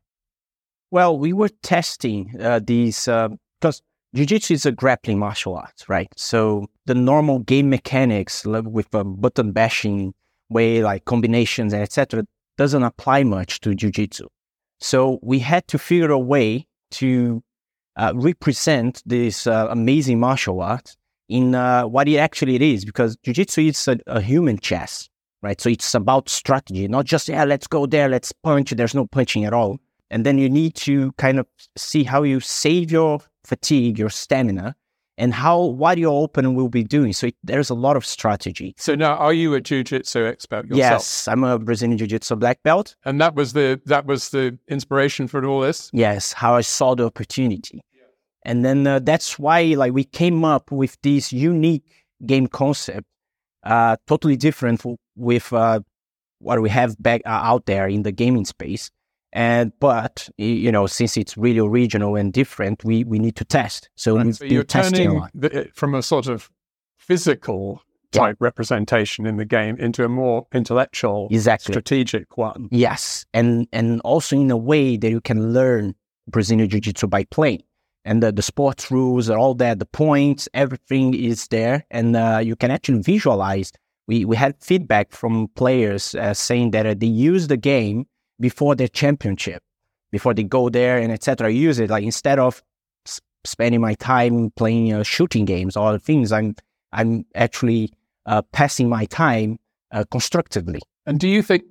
Well, 0.89 1.19
we 1.19 1.33
were 1.33 1.49
testing 1.61 2.35
uh, 2.41 2.61
these 2.63 3.05
because 3.05 3.83
jiu-jitsu 4.15 4.55
is 4.55 4.65
a 4.65 4.71
grappling 4.71 5.19
martial 5.19 5.55
art, 5.55 5.85
right? 5.87 6.09
So 6.17 6.65
the 6.87 6.95
normal 6.95 7.39
game 7.39 7.69
mechanics 7.69 8.43
like 8.43 8.65
with 8.65 8.91
a 8.95 9.03
button 9.03 9.51
bashing 9.51 10.15
way, 10.49 10.81
like 10.81 11.05
combinations 11.05 11.73
and 11.73 11.83
etc., 11.83 12.25
doesn't 12.57 12.83
apply 12.83 13.23
much 13.23 13.59
to 13.61 13.75
jiu-jitsu. 13.75 14.27
So 14.79 15.19
we 15.21 15.37
had 15.37 15.67
to 15.67 15.77
figure 15.77 16.09
a 16.09 16.17
way 16.17 16.65
to 16.91 17.43
uh, 17.95 18.13
represent 18.15 19.01
this 19.05 19.47
uh, 19.47 19.67
amazing 19.69 20.19
martial 20.19 20.61
art 20.61 20.95
in 21.29 21.55
uh, 21.55 21.83
what 21.83 22.07
it 22.07 22.17
actually 22.17 22.55
it 22.55 22.61
is, 22.61 22.83
because 22.83 23.15
jiu-jitsu 23.23 23.61
is 23.61 23.87
a, 23.87 23.97
a 24.07 24.19
human 24.21 24.59
chess, 24.59 25.09
right? 25.41 25.61
So 25.61 25.69
it's 25.69 25.93
about 25.95 26.29
strategy, 26.29 26.87
not 26.87 27.05
just 27.05 27.29
yeah, 27.29 27.45
let's 27.45 27.67
go 27.67 27.85
there, 27.85 28.09
let's 28.09 28.31
punch. 28.31 28.71
There's 28.71 28.95
no 28.95 29.07
punching 29.07 29.45
at 29.45 29.53
all 29.53 29.79
and 30.11 30.25
then 30.25 30.37
you 30.37 30.49
need 30.49 30.75
to 30.75 31.13
kind 31.13 31.39
of 31.39 31.47
see 31.77 32.03
how 32.03 32.21
you 32.21 32.39
save 32.41 32.91
your 32.91 33.19
fatigue, 33.45 33.97
your 33.97 34.09
stamina, 34.09 34.75
and 35.21 35.35
how 35.35 35.63
what 35.63 35.99
your 35.99 36.25
opponent 36.25 36.55
will 36.55 36.67
be 36.67 36.83
doing. 36.83 37.13
So 37.13 37.27
it, 37.27 37.35
there's 37.43 37.69
a 37.69 37.75
lot 37.75 37.95
of 37.95 38.03
strategy. 38.03 38.73
So 38.77 38.95
now, 38.95 39.15
are 39.17 39.33
you 39.33 39.53
a 39.53 39.61
jiu-jitsu 39.61 40.25
expert 40.25 40.65
yourself? 40.65 40.77
Yes, 40.77 41.27
I'm 41.27 41.43
a 41.43 41.59
Brazilian 41.59 41.99
jiu-jitsu 41.99 42.35
black 42.37 42.63
belt. 42.63 42.95
And 43.05 43.21
that 43.21 43.35
was 43.35 43.53
the 43.53 43.79
that 43.85 44.07
was 44.07 44.29
the 44.29 44.57
inspiration 44.67 45.27
for 45.27 45.45
all 45.45 45.61
this. 45.61 45.91
Yes, 45.93 46.33
how 46.33 46.55
I 46.55 46.61
saw 46.61 46.95
the 46.95 47.05
opportunity, 47.05 47.81
and 48.43 48.65
then 48.65 48.87
uh, 48.87 48.97
that's 48.99 49.37
why 49.37 49.61
like 49.77 49.93
we 49.93 50.05
came 50.05 50.43
up 50.43 50.71
with 50.71 50.97
this 51.03 51.31
unique 51.31 51.85
game 52.25 52.47
concept, 52.47 53.05
uh, 53.63 53.97
totally 54.07 54.37
different 54.37 54.83
with 55.15 55.53
uh, 55.53 55.81
what 56.39 56.59
we 56.63 56.69
have 56.69 56.97
back 56.97 57.21
uh, 57.27 57.29
out 57.29 57.67
there 57.67 57.87
in 57.87 58.01
the 58.01 58.11
gaming 58.11 58.45
space 58.45 58.89
and 59.33 59.71
but 59.79 60.29
you 60.37 60.71
know, 60.71 60.87
since 60.87 61.17
it's 61.17 61.37
really 61.37 61.59
original 61.59 62.15
and 62.15 62.33
different, 62.33 62.83
we 62.83 63.03
we 63.03 63.19
need 63.19 63.35
to 63.37 63.45
test. 63.45 63.89
So 63.95 64.17
right. 64.17 64.25
we've 64.25 64.35
so 64.35 64.45
been 64.45 64.53
you're 64.53 64.63
testing 64.63 65.21
the, 65.33 65.69
from 65.73 65.95
a 65.95 66.01
sort 66.01 66.27
of 66.27 66.49
physical 66.97 67.81
type 68.11 68.37
yeah. 68.39 68.45
representation 68.45 69.25
in 69.25 69.37
the 69.37 69.45
game 69.45 69.77
into 69.77 70.03
a 70.03 70.09
more 70.09 70.47
intellectual, 70.53 71.27
exactly. 71.31 71.73
strategic 71.73 72.37
one. 72.37 72.67
Yes, 72.71 73.25
and 73.33 73.67
and 73.71 74.01
also 74.01 74.35
in 74.35 74.51
a 74.51 74.57
way 74.57 74.97
that 74.97 75.09
you 75.09 75.21
can 75.21 75.53
learn 75.53 75.95
Brazilian 76.27 76.69
Jiu 76.69 76.81
Jitsu 76.81 77.07
by 77.07 77.23
playing. 77.25 77.63
And 78.03 78.23
the, 78.23 78.31
the 78.31 78.41
sports 78.41 78.89
rules 78.89 79.29
are 79.29 79.37
all 79.37 79.53
there, 79.53 79.75
the 79.75 79.85
points, 79.85 80.49
everything 80.55 81.13
is 81.13 81.47
there, 81.49 81.85
and 81.91 82.15
uh, 82.15 82.39
you 82.43 82.55
can 82.55 82.71
actually 82.71 83.01
visualize. 83.01 83.71
We 84.07 84.25
we 84.25 84.35
had 84.35 84.55
feedback 84.59 85.11
from 85.11 85.47
players 85.55 86.15
uh, 86.15 86.33
saying 86.33 86.71
that 86.71 86.85
uh, 86.85 86.95
they 86.97 87.07
use 87.07 87.47
the 87.47 87.57
game 87.57 88.07
before 88.41 88.75
their 88.75 88.89
championship, 88.89 89.63
before 90.11 90.33
they 90.33 90.43
go 90.43 90.69
there 90.69 90.97
and 90.97 91.11
etc. 91.11 91.49
Use 91.51 91.79
it 91.79 91.89
like 91.89 92.03
instead 92.03 92.39
of 92.39 92.61
spending 93.43 93.81
my 93.81 93.93
time 93.95 94.51
playing 94.51 94.93
uh, 94.93 95.03
shooting 95.03 95.45
games 95.45 95.77
or 95.77 95.97
things, 95.97 96.31
I'm 96.31 96.55
I'm 96.91 97.25
actually 97.35 97.93
uh, 98.25 98.41
passing 98.51 98.89
my 98.89 99.05
time 99.05 99.59
uh, 99.91 100.03
constructively. 100.11 100.81
And 101.05 101.19
do 101.19 101.27
you 101.27 101.41
think 101.41 101.63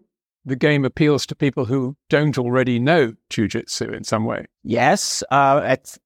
the 0.45 0.57
game 0.57 0.85
appeals 0.85 1.27
to 1.27 1.35
people 1.35 1.67
who 1.67 1.97
don't 2.09 2.39
already 2.39 2.79
know 2.79 3.15
jujitsu 3.31 3.95
in 3.95 4.05
some 4.05 4.25
way? 4.25 4.47
Yes. 4.63 5.23
Uh, 5.31 5.61
at 5.65 5.99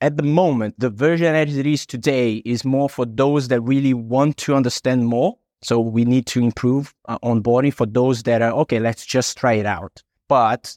at 0.00 0.16
the 0.16 0.22
moment, 0.22 0.74
the 0.78 0.90
version 0.90 1.34
as 1.34 1.56
it 1.56 1.66
is 1.66 1.86
today 1.86 2.42
is 2.44 2.64
more 2.64 2.88
for 2.88 3.06
those 3.06 3.48
that 3.48 3.60
really 3.60 3.94
want 3.94 4.36
to 4.38 4.54
understand 4.54 5.06
more. 5.06 5.38
So 5.62 5.78
we 5.78 6.04
need 6.04 6.26
to 6.26 6.40
improve 6.40 6.92
uh, 7.06 7.18
onboarding 7.20 7.72
for 7.72 7.86
those 7.86 8.24
that 8.24 8.42
are 8.42 8.50
okay. 8.62 8.80
Let's 8.80 9.06
just 9.06 9.38
try 9.38 9.54
it 9.54 9.66
out. 9.66 10.02
But 10.28 10.76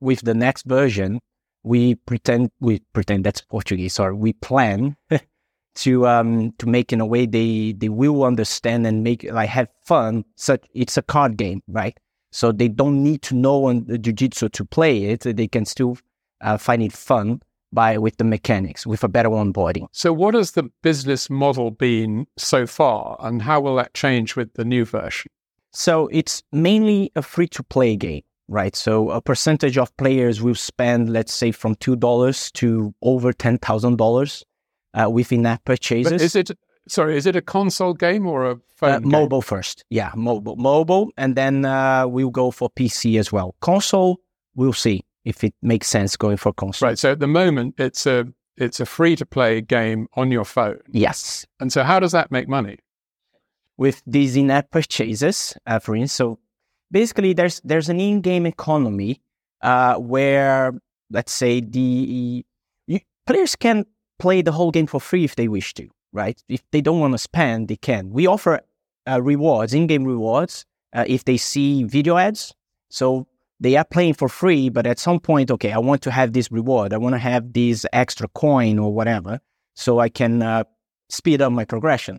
with 0.00 0.22
the 0.22 0.34
next 0.34 0.64
version, 0.64 1.20
we 1.62 1.96
pretend 1.96 2.50
we 2.60 2.80
pretend 2.92 3.24
that's 3.24 3.40
Portuguese, 3.40 3.98
or 3.98 4.14
we 4.14 4.32
plan 4.34 4.96
to 5.76 6.06
um 6.06 6.52
to 6.58 6.66
make 6.66 6.92
in 6.92 7.00
a 7.00 7.06
way 7.06 7.26
they 7.26 7.72
they 7.72 7.88
will 7.88 8.24
understand 8.24 8.86
and 8.86 9.02
make 9.02 9.24
like 9.24 9.48
have 9.48 9.68
fun. 9.84 10.24
Such 10.36 10.64
it's 10.74 10.96
a 10.96 11.02
card 11.02 11.36
game, 11.36 11.62
right? 11.68 11.98
So 12.32 12.52
they 12.52 12.68
don't 12.68 13.02
need 13.02 13.22
to 13.22 13.34
know 13.34 13.66
on 13.66 13.84
the 13.86 13.98
jiu-jitsu 13.98 14.50
to 14.50 14.64
play 14.64 15.04
it. 15.04 15.20
They 15.20 15.48
can 15.48 15.64
still 15.64 15.96
uh, 16.42 16.58
find 16.58 16.82
it 16.82 16.92
fun 16.92 17.40
by 17.72 17.98
with 17.98 18.16
the 18.16 18.24
mechanics 18.24 18.86
with 18.86 19.02
a 19.04 19.08
better 19.08 19.30
onboarding. 19.30 19.86
So 19.92 20.12
what 20.12 20.34
has 20.34 20.52
the 20.52 20.70
business 20.82 21.30
model 21.30 21.70
been 21.70 22.26
so 22.36 22.66
far 22.66 23.16
and 23.20 23.42
how 23.42 23.60
will 23.60 23.76
that 23.76 23.94
change 23.94 24.36
with 24.36 24.52
the 24.54 24.64
new 24.64 24.84
version? 24.84 25.30
So 25.72 26.08
it's 26.08 26.42
mainly 26.52 27.10
a 27.16 27.22
free 27.22 27.48
to 27.48 27.62
play 27.62 27.96
game 27.96 28.22
right? 28.48 28.74
So 28.76 29.10
a 29.10 29.20
percentage 29.20 29.78
of 29.78 29.96
players 29.96 30.42
will 30.42 30.54
spend, 30.54 31.12
let's 31.12 31.32
say, 31.32 31.52
from 31.52 31.74
two 31.76 31.96
dollars 31.96 32.50
to 32.52 32.94
over 33.02 33.32
ten 33.32 33.58
thousand 33.58 33.96
dollars 33.96 34.44
uh, 34.94 35.10
with 35.10 35.32
in-app 35.32 35.64
purchases. 35.64 36.12
But 36.12 36.20
is 36.20 36.36
it 36.36 36.50
sorry? 36.88 37.16
Is 37.16 37.26
it 37.26 37.36
a 37.36 37.42
console 37.42 37.94
game 37.94 38.26
or 38.26 38.50
a 38.50 38.56
phone? 38.74 38.94
Uh, 38.94 39.00
mobile 39.00 39.42
first, 39.42 39.84
yeah, 39.90 40.12
mobile, 40.16 40.56
mobile, 40.56 41.10
and 41.16 41.36
then 41.36 41.64
uh, 41.64 42.06
we'll 42.06 42.30
go 42.30 42.50
for 42.50 42.70
PC 42.70 43.18
as 43.18 43.32
well. 43.32 43.54
Console, 43.60 44.20
we'll 44.54 44.72
see 44.72 45.04
if 45.24 45.42
it 45.44 45.54
makes 45.62 45.88
sense 45.88 46.16
going 46.16 46.36
for 46.36 46.52
console. 46.52 46.88
Right. 46.88 46.98
So 46.98 47.12
at 47.12 47.20
the 47.20 47.26
moment, 47.26 47.74
it's 47.78 48.06
a 48.06 48.26
it's 48.56 48.80
a 48.80 48.86
free 48.86 49.16
to 49.16 49.26
play 49.26 49.60
game 49.60 50.08
on 50.14 50.30
your 50.30 50.44
phone. 50.44 50.78
Yes. 50.90 51.46
And 51.60 51.72
so, 51.72 51.82
how 51.82 52.00
does 52.00 52.12
that 52.12 52.30
make 52.30 52.48
money? 52.48 52.78
With 53.78 54.02
these 54.06 54.36
in-app 54.36 54.70
purchases, 54.70 55.54
uh, 55.66 55.78
for 55.78 55.94
instance, 55.94 56.12
so 56.14 56.38
basically 56.90 57.32
there's 57.32 57.60
there's 57.64 57.88
an 57.88 58.00
in-game 58.00 58.46
economy 58.46 59.20
uh, 59.62 59.96
where 59.96 60.72
let's 61.10 61.32
say 61.32 61.60
the 61.60 62.44
you, 62.86 63.00
players 63.26 63.56
can 63.56 63.86
play 64.18 64.42
the 64.42 64.52
whole 64.52 64.70
game 64.70 64.86
for 64.86 65.00
free 65.00 65.24
if 65.24 65.36
they 65.36 65.48
wish 65.48 65.74
to, 65.74 65.88
right? 66.12 66.42
If 66.48 66.62
they 66.70 66.80
don't 66.80 67.00
want 67.00 67.14
to 67.14 67.18
spend, 67.18 67.68
they 67.68 67.76
can. 67.76 68.10
We 68.10 68.26
offer 68.26 68.60
uh, 69.08 69.20
rewards, 69.22 69.74
in-game 69.74 70.04
rewards, 70.04 70.64
uh, 70.94 71.04
if 71.06 71.24
they 71.24 71.36
see 71.36 71.84
video 71.84 72.16
ads. 72.16 72.54
So 72.88 73.26
they 73.60 73.76
are 73.76 73.84
playing 73.84 74.14
for 74.14 74.28
free, 74.28 74.68
but 74.68 74.86
at 74.86 74.98
some 74.98 75.20
point, 75.20 75.50
okay, 75.50 75.72
I 75.72 75.78
want 75.78 76.02
to 76.02 76.10
have 76.10 76.32
this 76.32 76.50
reward. 76.50 76.92
I 76.92 76.98
want 76.98 77.14
to 77.14 77.18
have 77.18 77.52
this 77.52 77.86
extra 77.92 78.28
coin 78.28 78.78
or 78.78 78.92
whatever, 78.92 79.40
so 79.74 79.98
I 79.98 80.08
can 80.08 80.42
uh, 80.42 80.64
speed 81.08 81.42
up 81.42 81.52
my 81.52 81.64
progression. 81.64 82.18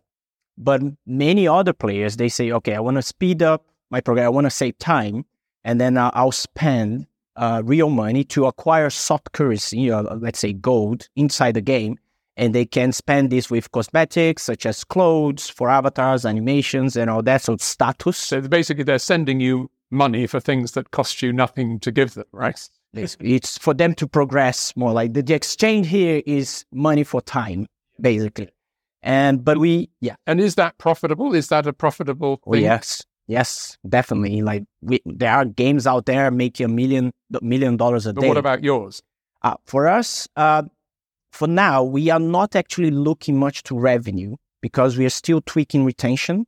But 0.57 0.81
many 1.05 1.47
other 1.47 1.73
players, 1.73 2.17
they 2.17 2.29
say, 2.29 2.51
okay, 2.51 2.75
I 2.75 2.79
want 2.79 2.95
to 2.95 3.03
speed 3.03 3.43
up 3.43 3.65
my 3.89 4.01
program. 4.01 4.25
I 4.25 4.29
want 4.29 4.45
to 4.45 4.51
save 4.51 4.77
time, 4.77 5.25
and 5.63 5.79
then 5.79 5.97
uh, 5.97 6.11
I'll 6.13 6.31
spend 6.31 7.07
uh, 7.35 7.61
real 7.63 7.89
money 7.89 8.23
to 8.25 8.45
acquire 8.45 8.89
soft 8.89 9.31
currency, 9.31 9.79
you 9.79 9.91
know, 9.91 10.01
let's 10.19 10.39
say 10.39 10.53
gold, 10.53 11.07
inside 11.15 11.53
the 11.53 11.61
game. 11.61 11.97
And 12.39 12.53
they 12.53 12.65
can 12.65 12.91
spend 12.91 13.31
this 13.31 13.49
with 13.49 13.71
cosmetics 13.71 14.43
such 14.43 14.67
as 14.67 14.83
clothes 14.83 15.49
for 15.49 15.69
avatars, 15.69 16.23
animations, 16.23 16.95
and 16.95 17.09
all 17.09 17.23
that. 17.23 17.41
So 17.41 17.57
status. 17.57 18.17
So 18.17 18.41
basically, 18.41 18.83
they're 18.83 18.99
sending 18.99 19.39
you 19.39 19.71
money 19.89 20.27
for 20.27 20.39
things 20.39 20.73
that 20.73 20.91
cost 20.91 21.23
you 21.23 21.33
nothing 21.33 21.79
to 21.79 21.91
give 21.91 22.13
them, 22.13 22.25
right? 22.31 22.69
It's, 22.93 23.17
it's 23.19 23.57
for 23.57 23.73
them 23.73 23.93
to 23.95 24.07
progress 24.07 24.75
more. 24.75 24.91
Like 24.91 25.13
the, 25.13 25.23
the 25.23 25.33
exchange 25.33 25.87
here 25.87 26.21
is 26.25 26.65
money 26.71 27.03
for 27.03 27.21
time, 27.21 27.67
basically. 27.99 28.49
And 29.01 29.43
but 29.43 29.57
we, 29.57 29.89
yeah. 30.01 30.15
And 30.25 30.39
is 30.39 30.55
that 30.55 30.77
profitable? 30.77 31.33
Is 31.33 31.47
that 31.49 31.67
a 31.67 31.73
profitable? 31.73 32.39
Oh, 32.45 32.53
thing? 32.53 32.63
yes, 32.63 33.03
Yes, 33.27 33.77
definitely. 33.87 34.41
Like 34.41 34.63
we, 34.81 35.01
there 35.05 35.33
are 35.33 35.45
games 35.45 35.85
out 35.85 36.05
there 36.05 36.31
making 36.31 36.65
a 36.65 36.69
million 36.69 37.11
million 37.41 37.75
dollars 37.75 38.05
a 38.05 38.13
but 38.13 38.21
day. 38.21 38.27
What 38.29 38.37
about 38.37 38.63
yours? 38.63 39.03
Uh, 39.41 39.55
for 39.65 39.87
us, 39.87 40.27
uh, 40.37 40.63
for 41.31 41.47
now, 41.47 41.83
we 41.83 42.09
are 42.09 42.19
not 42.19 42.55
actually 42.55 42.89
looking 42.91 43.37
much 43.37 43.63
to 43.63 43.77
revenue 43.77 44.37
because 44.61 44.97
we 44.97 45.05
are 45.05 45.09
still 45.09 45.41
tweaking 45.41 45.83
retention, 45.83 46.47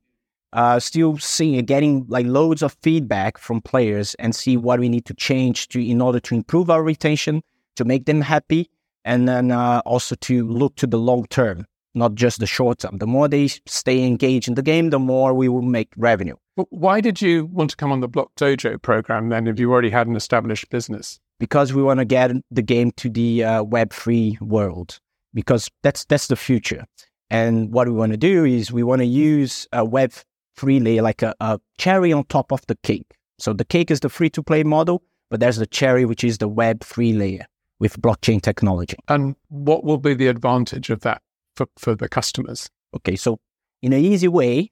uh, 0.54 0.80
still 0.80 1.18
seeing 1.18 1.64
getting 1.66 2.06
like 2.08 2.26
loads 2.26 2.62
of 2.62 2.76
feedback 2.82 3.36
from 3.36 3.60
players 3.60 4.14
and 4.14 4.34
see 4.34 4.56
what 4.56 4.80
we 4.80 4.88
need 4.88 5.04
to 5.04 5.14
change 5.14 5.68
to 5.68 5.86
in 5.86 6.00
order 6.00 6.18
to 6.18 6.34
improve 6.34 6.70
our 6.70 6.82
retention, 6.82 7.42
to 7.76 7.84
make 7.84 8.06
them 8.06 8.22
happy, 8.22 8.70
and 9.04 9.28
then 9.28 9.52
uh, 9.52 9.82
also 9.84 10.14
to 10.16 10.48
look 10.48 10.76
to 10.76 10.86
the 10.86 10.98
long 10.98 11.26
term 11.26 11.66
not 11.94 12.14
just 12.14 12.38
the 12.38 12.46
short 12.46 12.78
term. 12.78 12.98
The 12.98 13.06
more 13.06 13.28
they 13.28 13.48
stay 13.66 14.04
engaged 14.04 14.48
in 14.48 14.54
the 14.54 14.62
game, 14.62 14.90
the 14.90 14.98
more 14.98 15.34
we 15.34 15.48
will 15.48 15.62
make 15.62 15.88
revenue. 15.96 16.36
Why 16.70 17.00
did 17.00 17.20
you 17.20 17.46
want 17.46 17.70
to 17.70 17.76
come 17.76 17.92
on 17.92 18.00
the 18.00 18.08
Block 18.08 18.30
Dojo 18.36 18.80
program 18.80 19.28
then 19.28 19.46
if 19.46 19.58
you 19.58 19.70
already 19.70 19.90
had 19.90 20.06
an 20.06 20.16
established 20.16 20.70
business? 20.70 21.18
Because 21.38 21.72
we 21.72 21.82
want 21.82 21.98
to 21.98 22.04
get 22.04 22.32
the 22.50 22.62
game 22.62 22.90
to 22.92 23.08
the 23.08 23.44
uh, 23.44 23.64
Web3 23.64 24.40
world, 24.40 25.00
because 25.32 25.70
that's, 25.82 26.04
that's 26.04 26.26
the 26.26 26.36
future. 26.36 26.84
And 27.30 27.72
what 27.72 27.88
we 27.88 27.94
want 27.94 28.12
to 28.12 28.18
do 28.18 28.44
is 28.44 28.70
we 28.70 28.82
want 28.82 29.00
to 29.00 29.06
use 29.06 29.66
a 29.72 29.86
Web3 29.86 30.84
layer, 30.84 31.02
like 31.02 31.22
a, 31.22 31.34
a 31.40 31.58
cherry 31.78 32.12
on 32.12 32.24
top 32.24 32.52
of 32.52 32.60
the 32.66 32.76
cake. 32.82 33.16
So 33.38 33.52
the 33.52 33.64
cake 33.64 33.90
is 33.90 34.00
the 34.00 34.08
free 34.08 34.30
to 34.30 34.42
play 34.42 34.62
model, 34.64 35.02
but 35.30 35.40
there's 35.40 35.56
the 35.56 35.66
cherry, 35.66 36.04
which 36.04 36.24
is 36.24 36.38
the 36.38 36.48
Web3 36.48 37.16
layer 37.18 37.46
with 37.78 38.00
blockchain 38.02 38.42
technology. 38.42 38.96
And 39.08 39.36
what 39.48 39.84
will 39.84 39.96
be 39.96 40.12
the 40.12 40.26
advantage 40.26 40.90
of 40.90 41.00
that? 41.00 41.22
for, 41.60 41.66
for 41.78 41.94
the 41.94 42.08
customers? 42.08 42.70
Okay, 42.96 43.16
so 43.16 43.38
in 43.82 43.92
an 43.92 44.00
easy 44.00 44.28
way, 44.28 44.70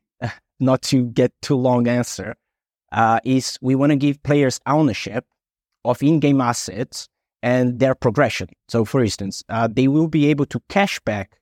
not 0.60 0.82
to 0.82 1.06
get 1.06 1.32
too 1.42 1.56
long 1.56 1.88
answer, 1.88 2.36
uh, 2.92 3.20
is 3.24 3.58
we 3.60 3.74
want 3.74 3.90
to 3.90 3.96
give 3.96 4.22
players 4.22 4.60
ownership 4.66 5.24
of 5.84 6.02
in-game 6.02 6.40
assets 6.40 7.08
and 7.42 7.78
their 7.78 7.94
progression. 7.94 8.48
So, 8.68 8.84
for 8.84 9.02
instance, 9.02 9.44
uh, 9.48 9.68
they 9.70 9.88
will 9.88 10.08
be 10.08 10.26
able 10.26 10.46
to 10.46 10.60
cash 10.68 10.98
back 11.00 11.38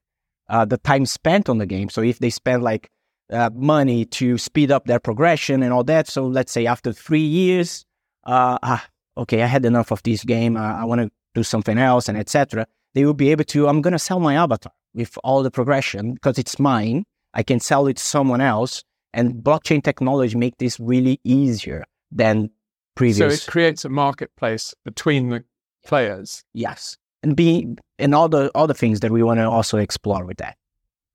uh, 0.48 0.64
the 0.64 0.79
time 0.79 1.07
spent 1.07 1.48
on 1.48 1.59
the 1.59 1.66
game. 1.66 1.88
So, 1.88 2.02
if 2.02 2.18
they 2.18 2.31
spend 2.31 2.62
like 2.62 2.90
uh, 3.33 3.50
money 3.55 4.05
to 4.05 4.38
speed 4.38 4.70
up 4.70 4.85
their 4.85 5.00
progression 5.00 5.62
and 5.62 5.72
all 5.72 5.85
that, 5.85 6.09
so 6.09 6.26
let's 6.26 6.52
say 6.52 6.66
after 6.66 6.92
three 6.92 7.20
years, 7.20 7.85
uh, 8.24 8.59
ah, 8.62 8.87
okay, 9.16 9.42
I 9.42 9.46
had 9.46 9.64
enough 9.64 9.90
of 9.90 10.02
this 10.02 10.24
game. 10.24 10.57
Uh, 10.57 10.74
I 10.74 10.85
want 10.85 11.00
to 11.00 11.11
do 11.35 11.42
something 11.42 11.79
else, 11.79 12.09
and 12.09 12.18
etc. 12.18 12.66
They 12.94 13.05
will 13.05 13.14
be 13.14 13.31
able 13.31 13.44
to. 13.44 13.68
I'm 13.68 13.83
going 13.83 13.92
to 13.92 13.98
sell 13.98 14.20
my 14.20 14.35
avatar 14.35 14.72
with 14.94 15.16
all 15.24 15.42
the 15.42 15.50
progression 15.50 16.14
because 16.14 16.38
it's 16.38 16.59
mine. 16.59 17.05
I 17.35 17.42
can 17.42 17.61
sell 17.61 17.87
it 17.87 17.98
to 17.98 18.02
someone 18.02 18.40
else, 18.40 18.83
and 19.12 19.35
blockchain 19.35 19.83
technology 19.83 20.37
make 20.37 20.59
this 20.59 20.79
really 20.79 21.21
easier 21.25 21.85
than 22.11 22.51
previous. 22.95 23.42
So 23.42 23.49
it 23.49 23.51
creates 23.51 23.85
a 23.85 23.88
marketplace 23.88 24.75
between 24.85 25.31
the 25.31 25.45
players. 25.85 26.45
Yes, 26.53 26.97
and 27.23 27.37
be 27.37 27.77
and 27.99 28.14
all 28.14 28.29
the 28.29 28.51
other 28.55 28.75
things 28.75 29.01
that 29.01 29.11
we 29.11 29.23
want 29.23 29.38
to 29.38 29.49
also 29.49 29.79
explore 29.79 30.25
with 30.25 30.38
that. 30.38 30.57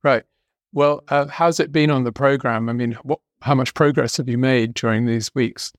Right. 0.04 0.24
Well, 0.74 1.04
uh, 1.10 1.28
how's 1.28 1.60
it 1.60 1.72
been 1.72 1.92
on 1.92 2.06
the 2.06 2.12
program? 2.12 2.70
I 2.70 2.74
mean, 2.74 2.94
what, 3.04 3.20
how 3.42 3.56
much 3.56 3.74
progress 3.74 4.18
have 4.18 4.30
you 4.30 4.38
made 4.38 4.74
during 4.74 5.06
these 5.06 5.34
weeks? 5.36 5.74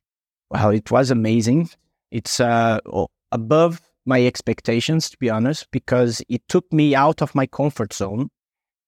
Well, 0.51 0.71
it 0.71 0.91
was 0.91 1.11
amazing. 1.11 1.71
It's 2.11 2.41
uh, 2.41 2.79
above 3.31 3.81
my 4.05 4.27
expectations, 4.27 5.09
to 5.11 5.17
be 5.17 5.31
honest, 5.31 5.71
because 5.71 6.23
it 6.29 6.43
took 6.49 6.71
me 6.73 6.95
out 6.95 7.23
of 7.23 7.35
my 7.35 7.47
comfort 7.47 7.95
zone 7.95 8.31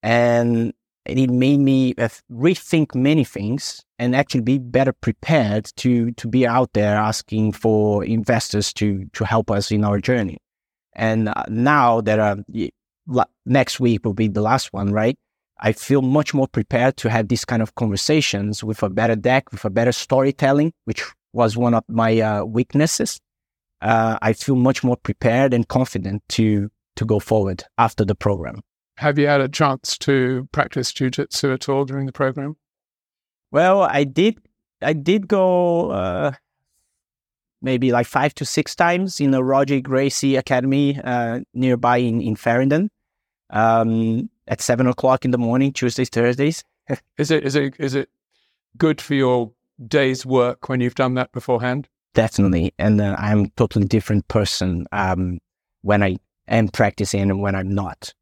and 0.03 0.75
it 1.07 1.31
made 1.31 1.61
me 1.61 1.95
uh, 1.99 2.09
rethink 2.31 2.95
many 2.95 3.25
things 3.25 3.83
and 3.99 4.17
actually 4.17 4.40
be 4.40 4.59
better 4.59 4.93
prepared 4.93 5.67
to 5.77 6.12
to 6.12 6.29
be 6.29 6.47
out 6.47 6.73
there 6.73 6.97
asking 6.97 7.53
for 7.53 8.05
investors 8.05 8.73
to 8.75 9.05
to 9.12 9.25
help 9.25 9.51
us 9.51 9.71
in 9.71 9.85
our 9.85 10.01
journey. 10.01 10.38
And 10.95 11.29
uh, 11.29 11.45
now 11.49 12.01
that 12.03 12.19
uh, 12.19 12.37
next 13.45 13.81
week 13.81 14.05
will 14.05 14.14
be 14.14 14.29
the 14.29 14.40
last 14.40 14.73
one, 14.73 14.93
right? 14.93 15.17
I 15.61 15.73
feel 15.73 16.03
much 16.03 16.35
more 16.35 16.49
prepared 16.49 16.97
to 16.99 17.11
have 17.11 17.29
these 17.29 17.45
kind 17.45 17.62
of 17.62 17.75
conversations 17.75 18.64
with 18.64 18.83
a 18.83 18.90
better 18.90 19.17
deck, 19.17 19.53
with 19.53 19.64
a 19.64 19.71
better 19.71 19.93
storytelling, 19.93 20.73
which 20.85 21.05
was 21.33 21.57
one 21.57 21.75
of 21.75 21.85
my 21.88 22.21
uh, 22.21 22.45
weaknesses. 22.45 23.21
Uh, 23.81 24.19
I 24.23 24.33
feel 24.33 24.57
much 24.57 24.83
more 24.83 24.97
prepared 24.97 25.53
and 25.53 25.67
confident 25.69 26.23
to 26.31 26.71
to 26.97 27.05
go 27.05 27.19
forward 27.19 27.64
after 27.77 28.05
the 28.05 28.14
program. 28.14 28.62
Have 28.98 29.18
you 29.18 29.26
had 29.26 29.40
a 29.40 29.48
chance 29.48 29.98
to 29.98 30.48
practice 30.52 30.92
jujitsu 30.92 31.52
at 31.52 31.68
all 31.68 31.85
during 31.85 32.07
the 32.07 32.12
program? 32.12 32.57
Well, 33.50 33.83
I 33.83 34.04
did. 34.04 34.38
I 34.83 34.92
did 34.92 35.26
go 35.26 35.90
uh, 35.90 36.33
maybe 37.62 37.90
like 37.90 38.07
five 38.07 38.35
to 38.35 38.44
six 38.44 38.76
times 38.76 39.20
in 39.20 39.30
the 39.33 39.42
Roger 39.42 39.80
Gracie 39.80 40.37
Academy 40.37 41.00
uh, 41.02 41.40
nearby 41.54 41.96
in 41.98 42.20
in 42.20 42.37
Farringdon 42.37 42.90
um, 43.50 44.30
at 44.46 44.61
seven 44.61 44.87
o'clock 44.87 45.24
in 45.24 45.33
the 45.33 45.38
morning, 45.38 45.72
Tuesdays, 45.72 46.09
Thursdays. 46.09 46.62
is 47.18 47.30
it 47.30 47.44
is 47.44 47.57
it 47.57 47.74
is 47.78 47.94
it 47.94 48.09
good 48.76 49.00
for 49.00 49.14
your 49.14 49.50
day's 49.88 50.24
work 50.24 50.68
when 50.68 50.80
you've 50.80 50.94
done 50.94 51.14
that 51.14 51.33
beforehand? 51.33 51.88
Definitely, 52.12 52.72
and 52.78 53.00
uh, 53.00 53.16
I'm 53.18 53.46
a 53.46 53.48
totally 53.57 53.87
different 53.87 54.28
person 54.28 54.87
um, 54.92 55.38
when 55.83 56.02
I 56.02 56.16
am 56.46 56.68
practicing 56.68 57.22
and 57.22 57.40
when 57.40 57.57
I'm 57.57 57.74
not 57.74 58.14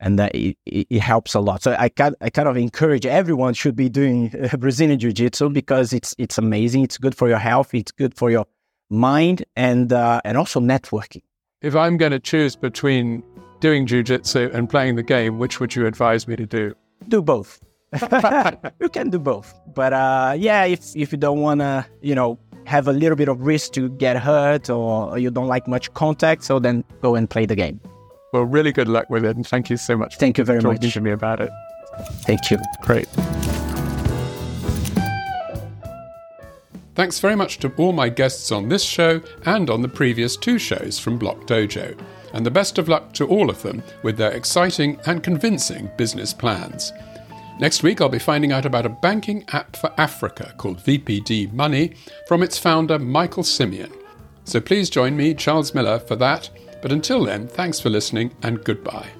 and 0.00 0.18
that 0.18 0.34
it, 0.34 0.56
it, 0.66 1.00
helps 1.00 1.34
a 1.34 1.40
lot. 1.40 1.62
So 1.62 1.76
I 1.78 1.88
kind 1.88 2.16
I 2.20 2.30
kind 2.30 2.48
of 2.48 2.56
encourage 2.56 3.06
everyone 3.06 3.54
should 3.54 3.76
be 3.76 3.88
doing 3.88 4.34
uh, 4.42 4.56
Brazilian 4.56 4.98
Jiu 4.98 5.12
Jitsu 5.12 5.50
because 5.50 5.92
it's 5.92 6.14
it's 6.18 6.38
amazing. 6.38 6.82
It's 6.82 6.98
good 6.98 7.14
for 7.14 7.28
your 7.28 7.38
health. 7.38 7.74
It's 7.74 7.92
good 7.92 8.14
for 8.16 8.30
your 8.30 8.46
mind 8.88 9.44
and 9.56 9.92
uh, 9.92 10.20
and 10.24 10.36
also 10.36 10.60
networking. 10.60 11.22
If 11.62 11.76
I'm 11.76 11.96
going 11.98 12.12
to 12.12 12.18
choose 12.20 12.56
between 12.56 13.22
doing 13.60 13.86
Jiu 13.86 14.02
Jitsu 14.02 14.50
and 14.52 14.68
playing 14.68 14.96
the 14.96 15.02
game, 15.02 15.38
which 15.38 15.60
would 15.60 15.74
you 15.74 15.86
advise 15.86 16.26
me 16.26 16.36
to 16.36 16.46
do? 16.46 16.74
Do 17.08 17.20
both. 17.20 17.60
you 18.80 18.88
can 18.88 19.10
do 19.10 19.18
both, 19.18 19.52
but 19.74 19.92
uh, 19.92 20.34
yeah, 20.38 20.64
if 20.64 20.94
if 20.94 21.10
you 21.12 21.18
don't 21.18 21.40
want 21.40 21.60
to, 21.60 21.84
you 22.00 22.14
know, 22.14 22.38
have 22.64 22.86
a 22.86 22.92
little 22.92 23.16
bit 23.16 23.28
of 23.28 23.40
risk 23.40 23.72
to 23.72 23.88
get 23.88 24.16
hurt 24.16 24.70
or 24.70 25.18
you 25.18 25.28
don't 25.30 25.48
like 25.48 25.66
much 25.66 25.92
contact, 25.94 26.44
so 26.44 26.60
then 26.60 26.84
go 27.02 27.16
and 27.16 27.28
play 27.28 27.46
the 27.46 27.56
game. 27.56 27.80
Well, 28.32 28.44
really 28.44 28.72
good 28.72 28.88
luck 28.88 29.10
with 29.10 29.24
it. 29.24 29.36
And 29.36 29.46
thank 29.46 29.70
you 29.70 29.76
so 29.76 29.96
much. 29.96 30.16
Thank 30.16 30.38
you 30.38 30.44
very 30.44 30.60
talking 30.60 30.82
much. 30.82 30.94
to 30.94 31.00
me 31.00 31.10
about 31.10 31.40
it. 31.40 31.50
Thank 32.22 32.50
you. 32.50 32.58
Great. 32.82 33.08
Thanks 36.94 37.18
very 37.18 37.34
much 37.34 37.58
to 37.60 37.72
all 37.76 37.92
my 37.92 38.08
guests 38.08 38.52
on 38.52 38.68
this 38.68 38.84
show 38.84 39.20
and 39.46 39.70
on 39.70 39.80
the 39.80 39.88
previous 39.88 40.36
two 40.36 40.58
shows 40.58 40.98
from 40.98 41.18
Block 41.18 41.46
Dojo. 41.46 41.98
And 42.32 42.46
the 42.46 42.50
best 42.50 42.78
of 42.78 42.88
luck 42.88 43.12
to 43.14 43.26
all 43.26 43.50
of 43.50 43.62
them 43.62 43.82
with 44.02 44.16
their 44.16 44.32
exciting 44.32 45.00
and 45.06 45.22
convincing 45.22 45.90
business 45.96 46.32
plans. 46.32 46.92
Next 47.58 47.82
week, 47.82 48.00
I'll 48.00 48.08
be 48.08 48.18
finding 48.18 48.52
out 48.52 48.64
about 48.64 48.86
a 48.86 48.90
banking 48.90 49.44
app 49.52 49.76
for 49.76 49.92
Africa 49.98 50.54
called 50.56 50.78
VPD 50.78 51.52
Money 51.52 51.94
from 52.28 52.42
its 52.42 52.58
founder, 52.58 52.98
Michael 52.98 53.42
Simeon. 53.42 53.92
So 54.44 54.60
please 54.60 54.88
join 54.88 55.16
me, 55.16 55.34
Charles 55.34 55.74
Miller, 55.74 55.98
for 55.98 56.16
that 56.16 56.50
but 56.82 56.92
until 56.92 57.24
then, 57.24 57.46
thanks 57.48 57.80
for 57.80 57.90
listening 57.90 58.34
and 58.42 58.62
goodbye. 58.64 59.19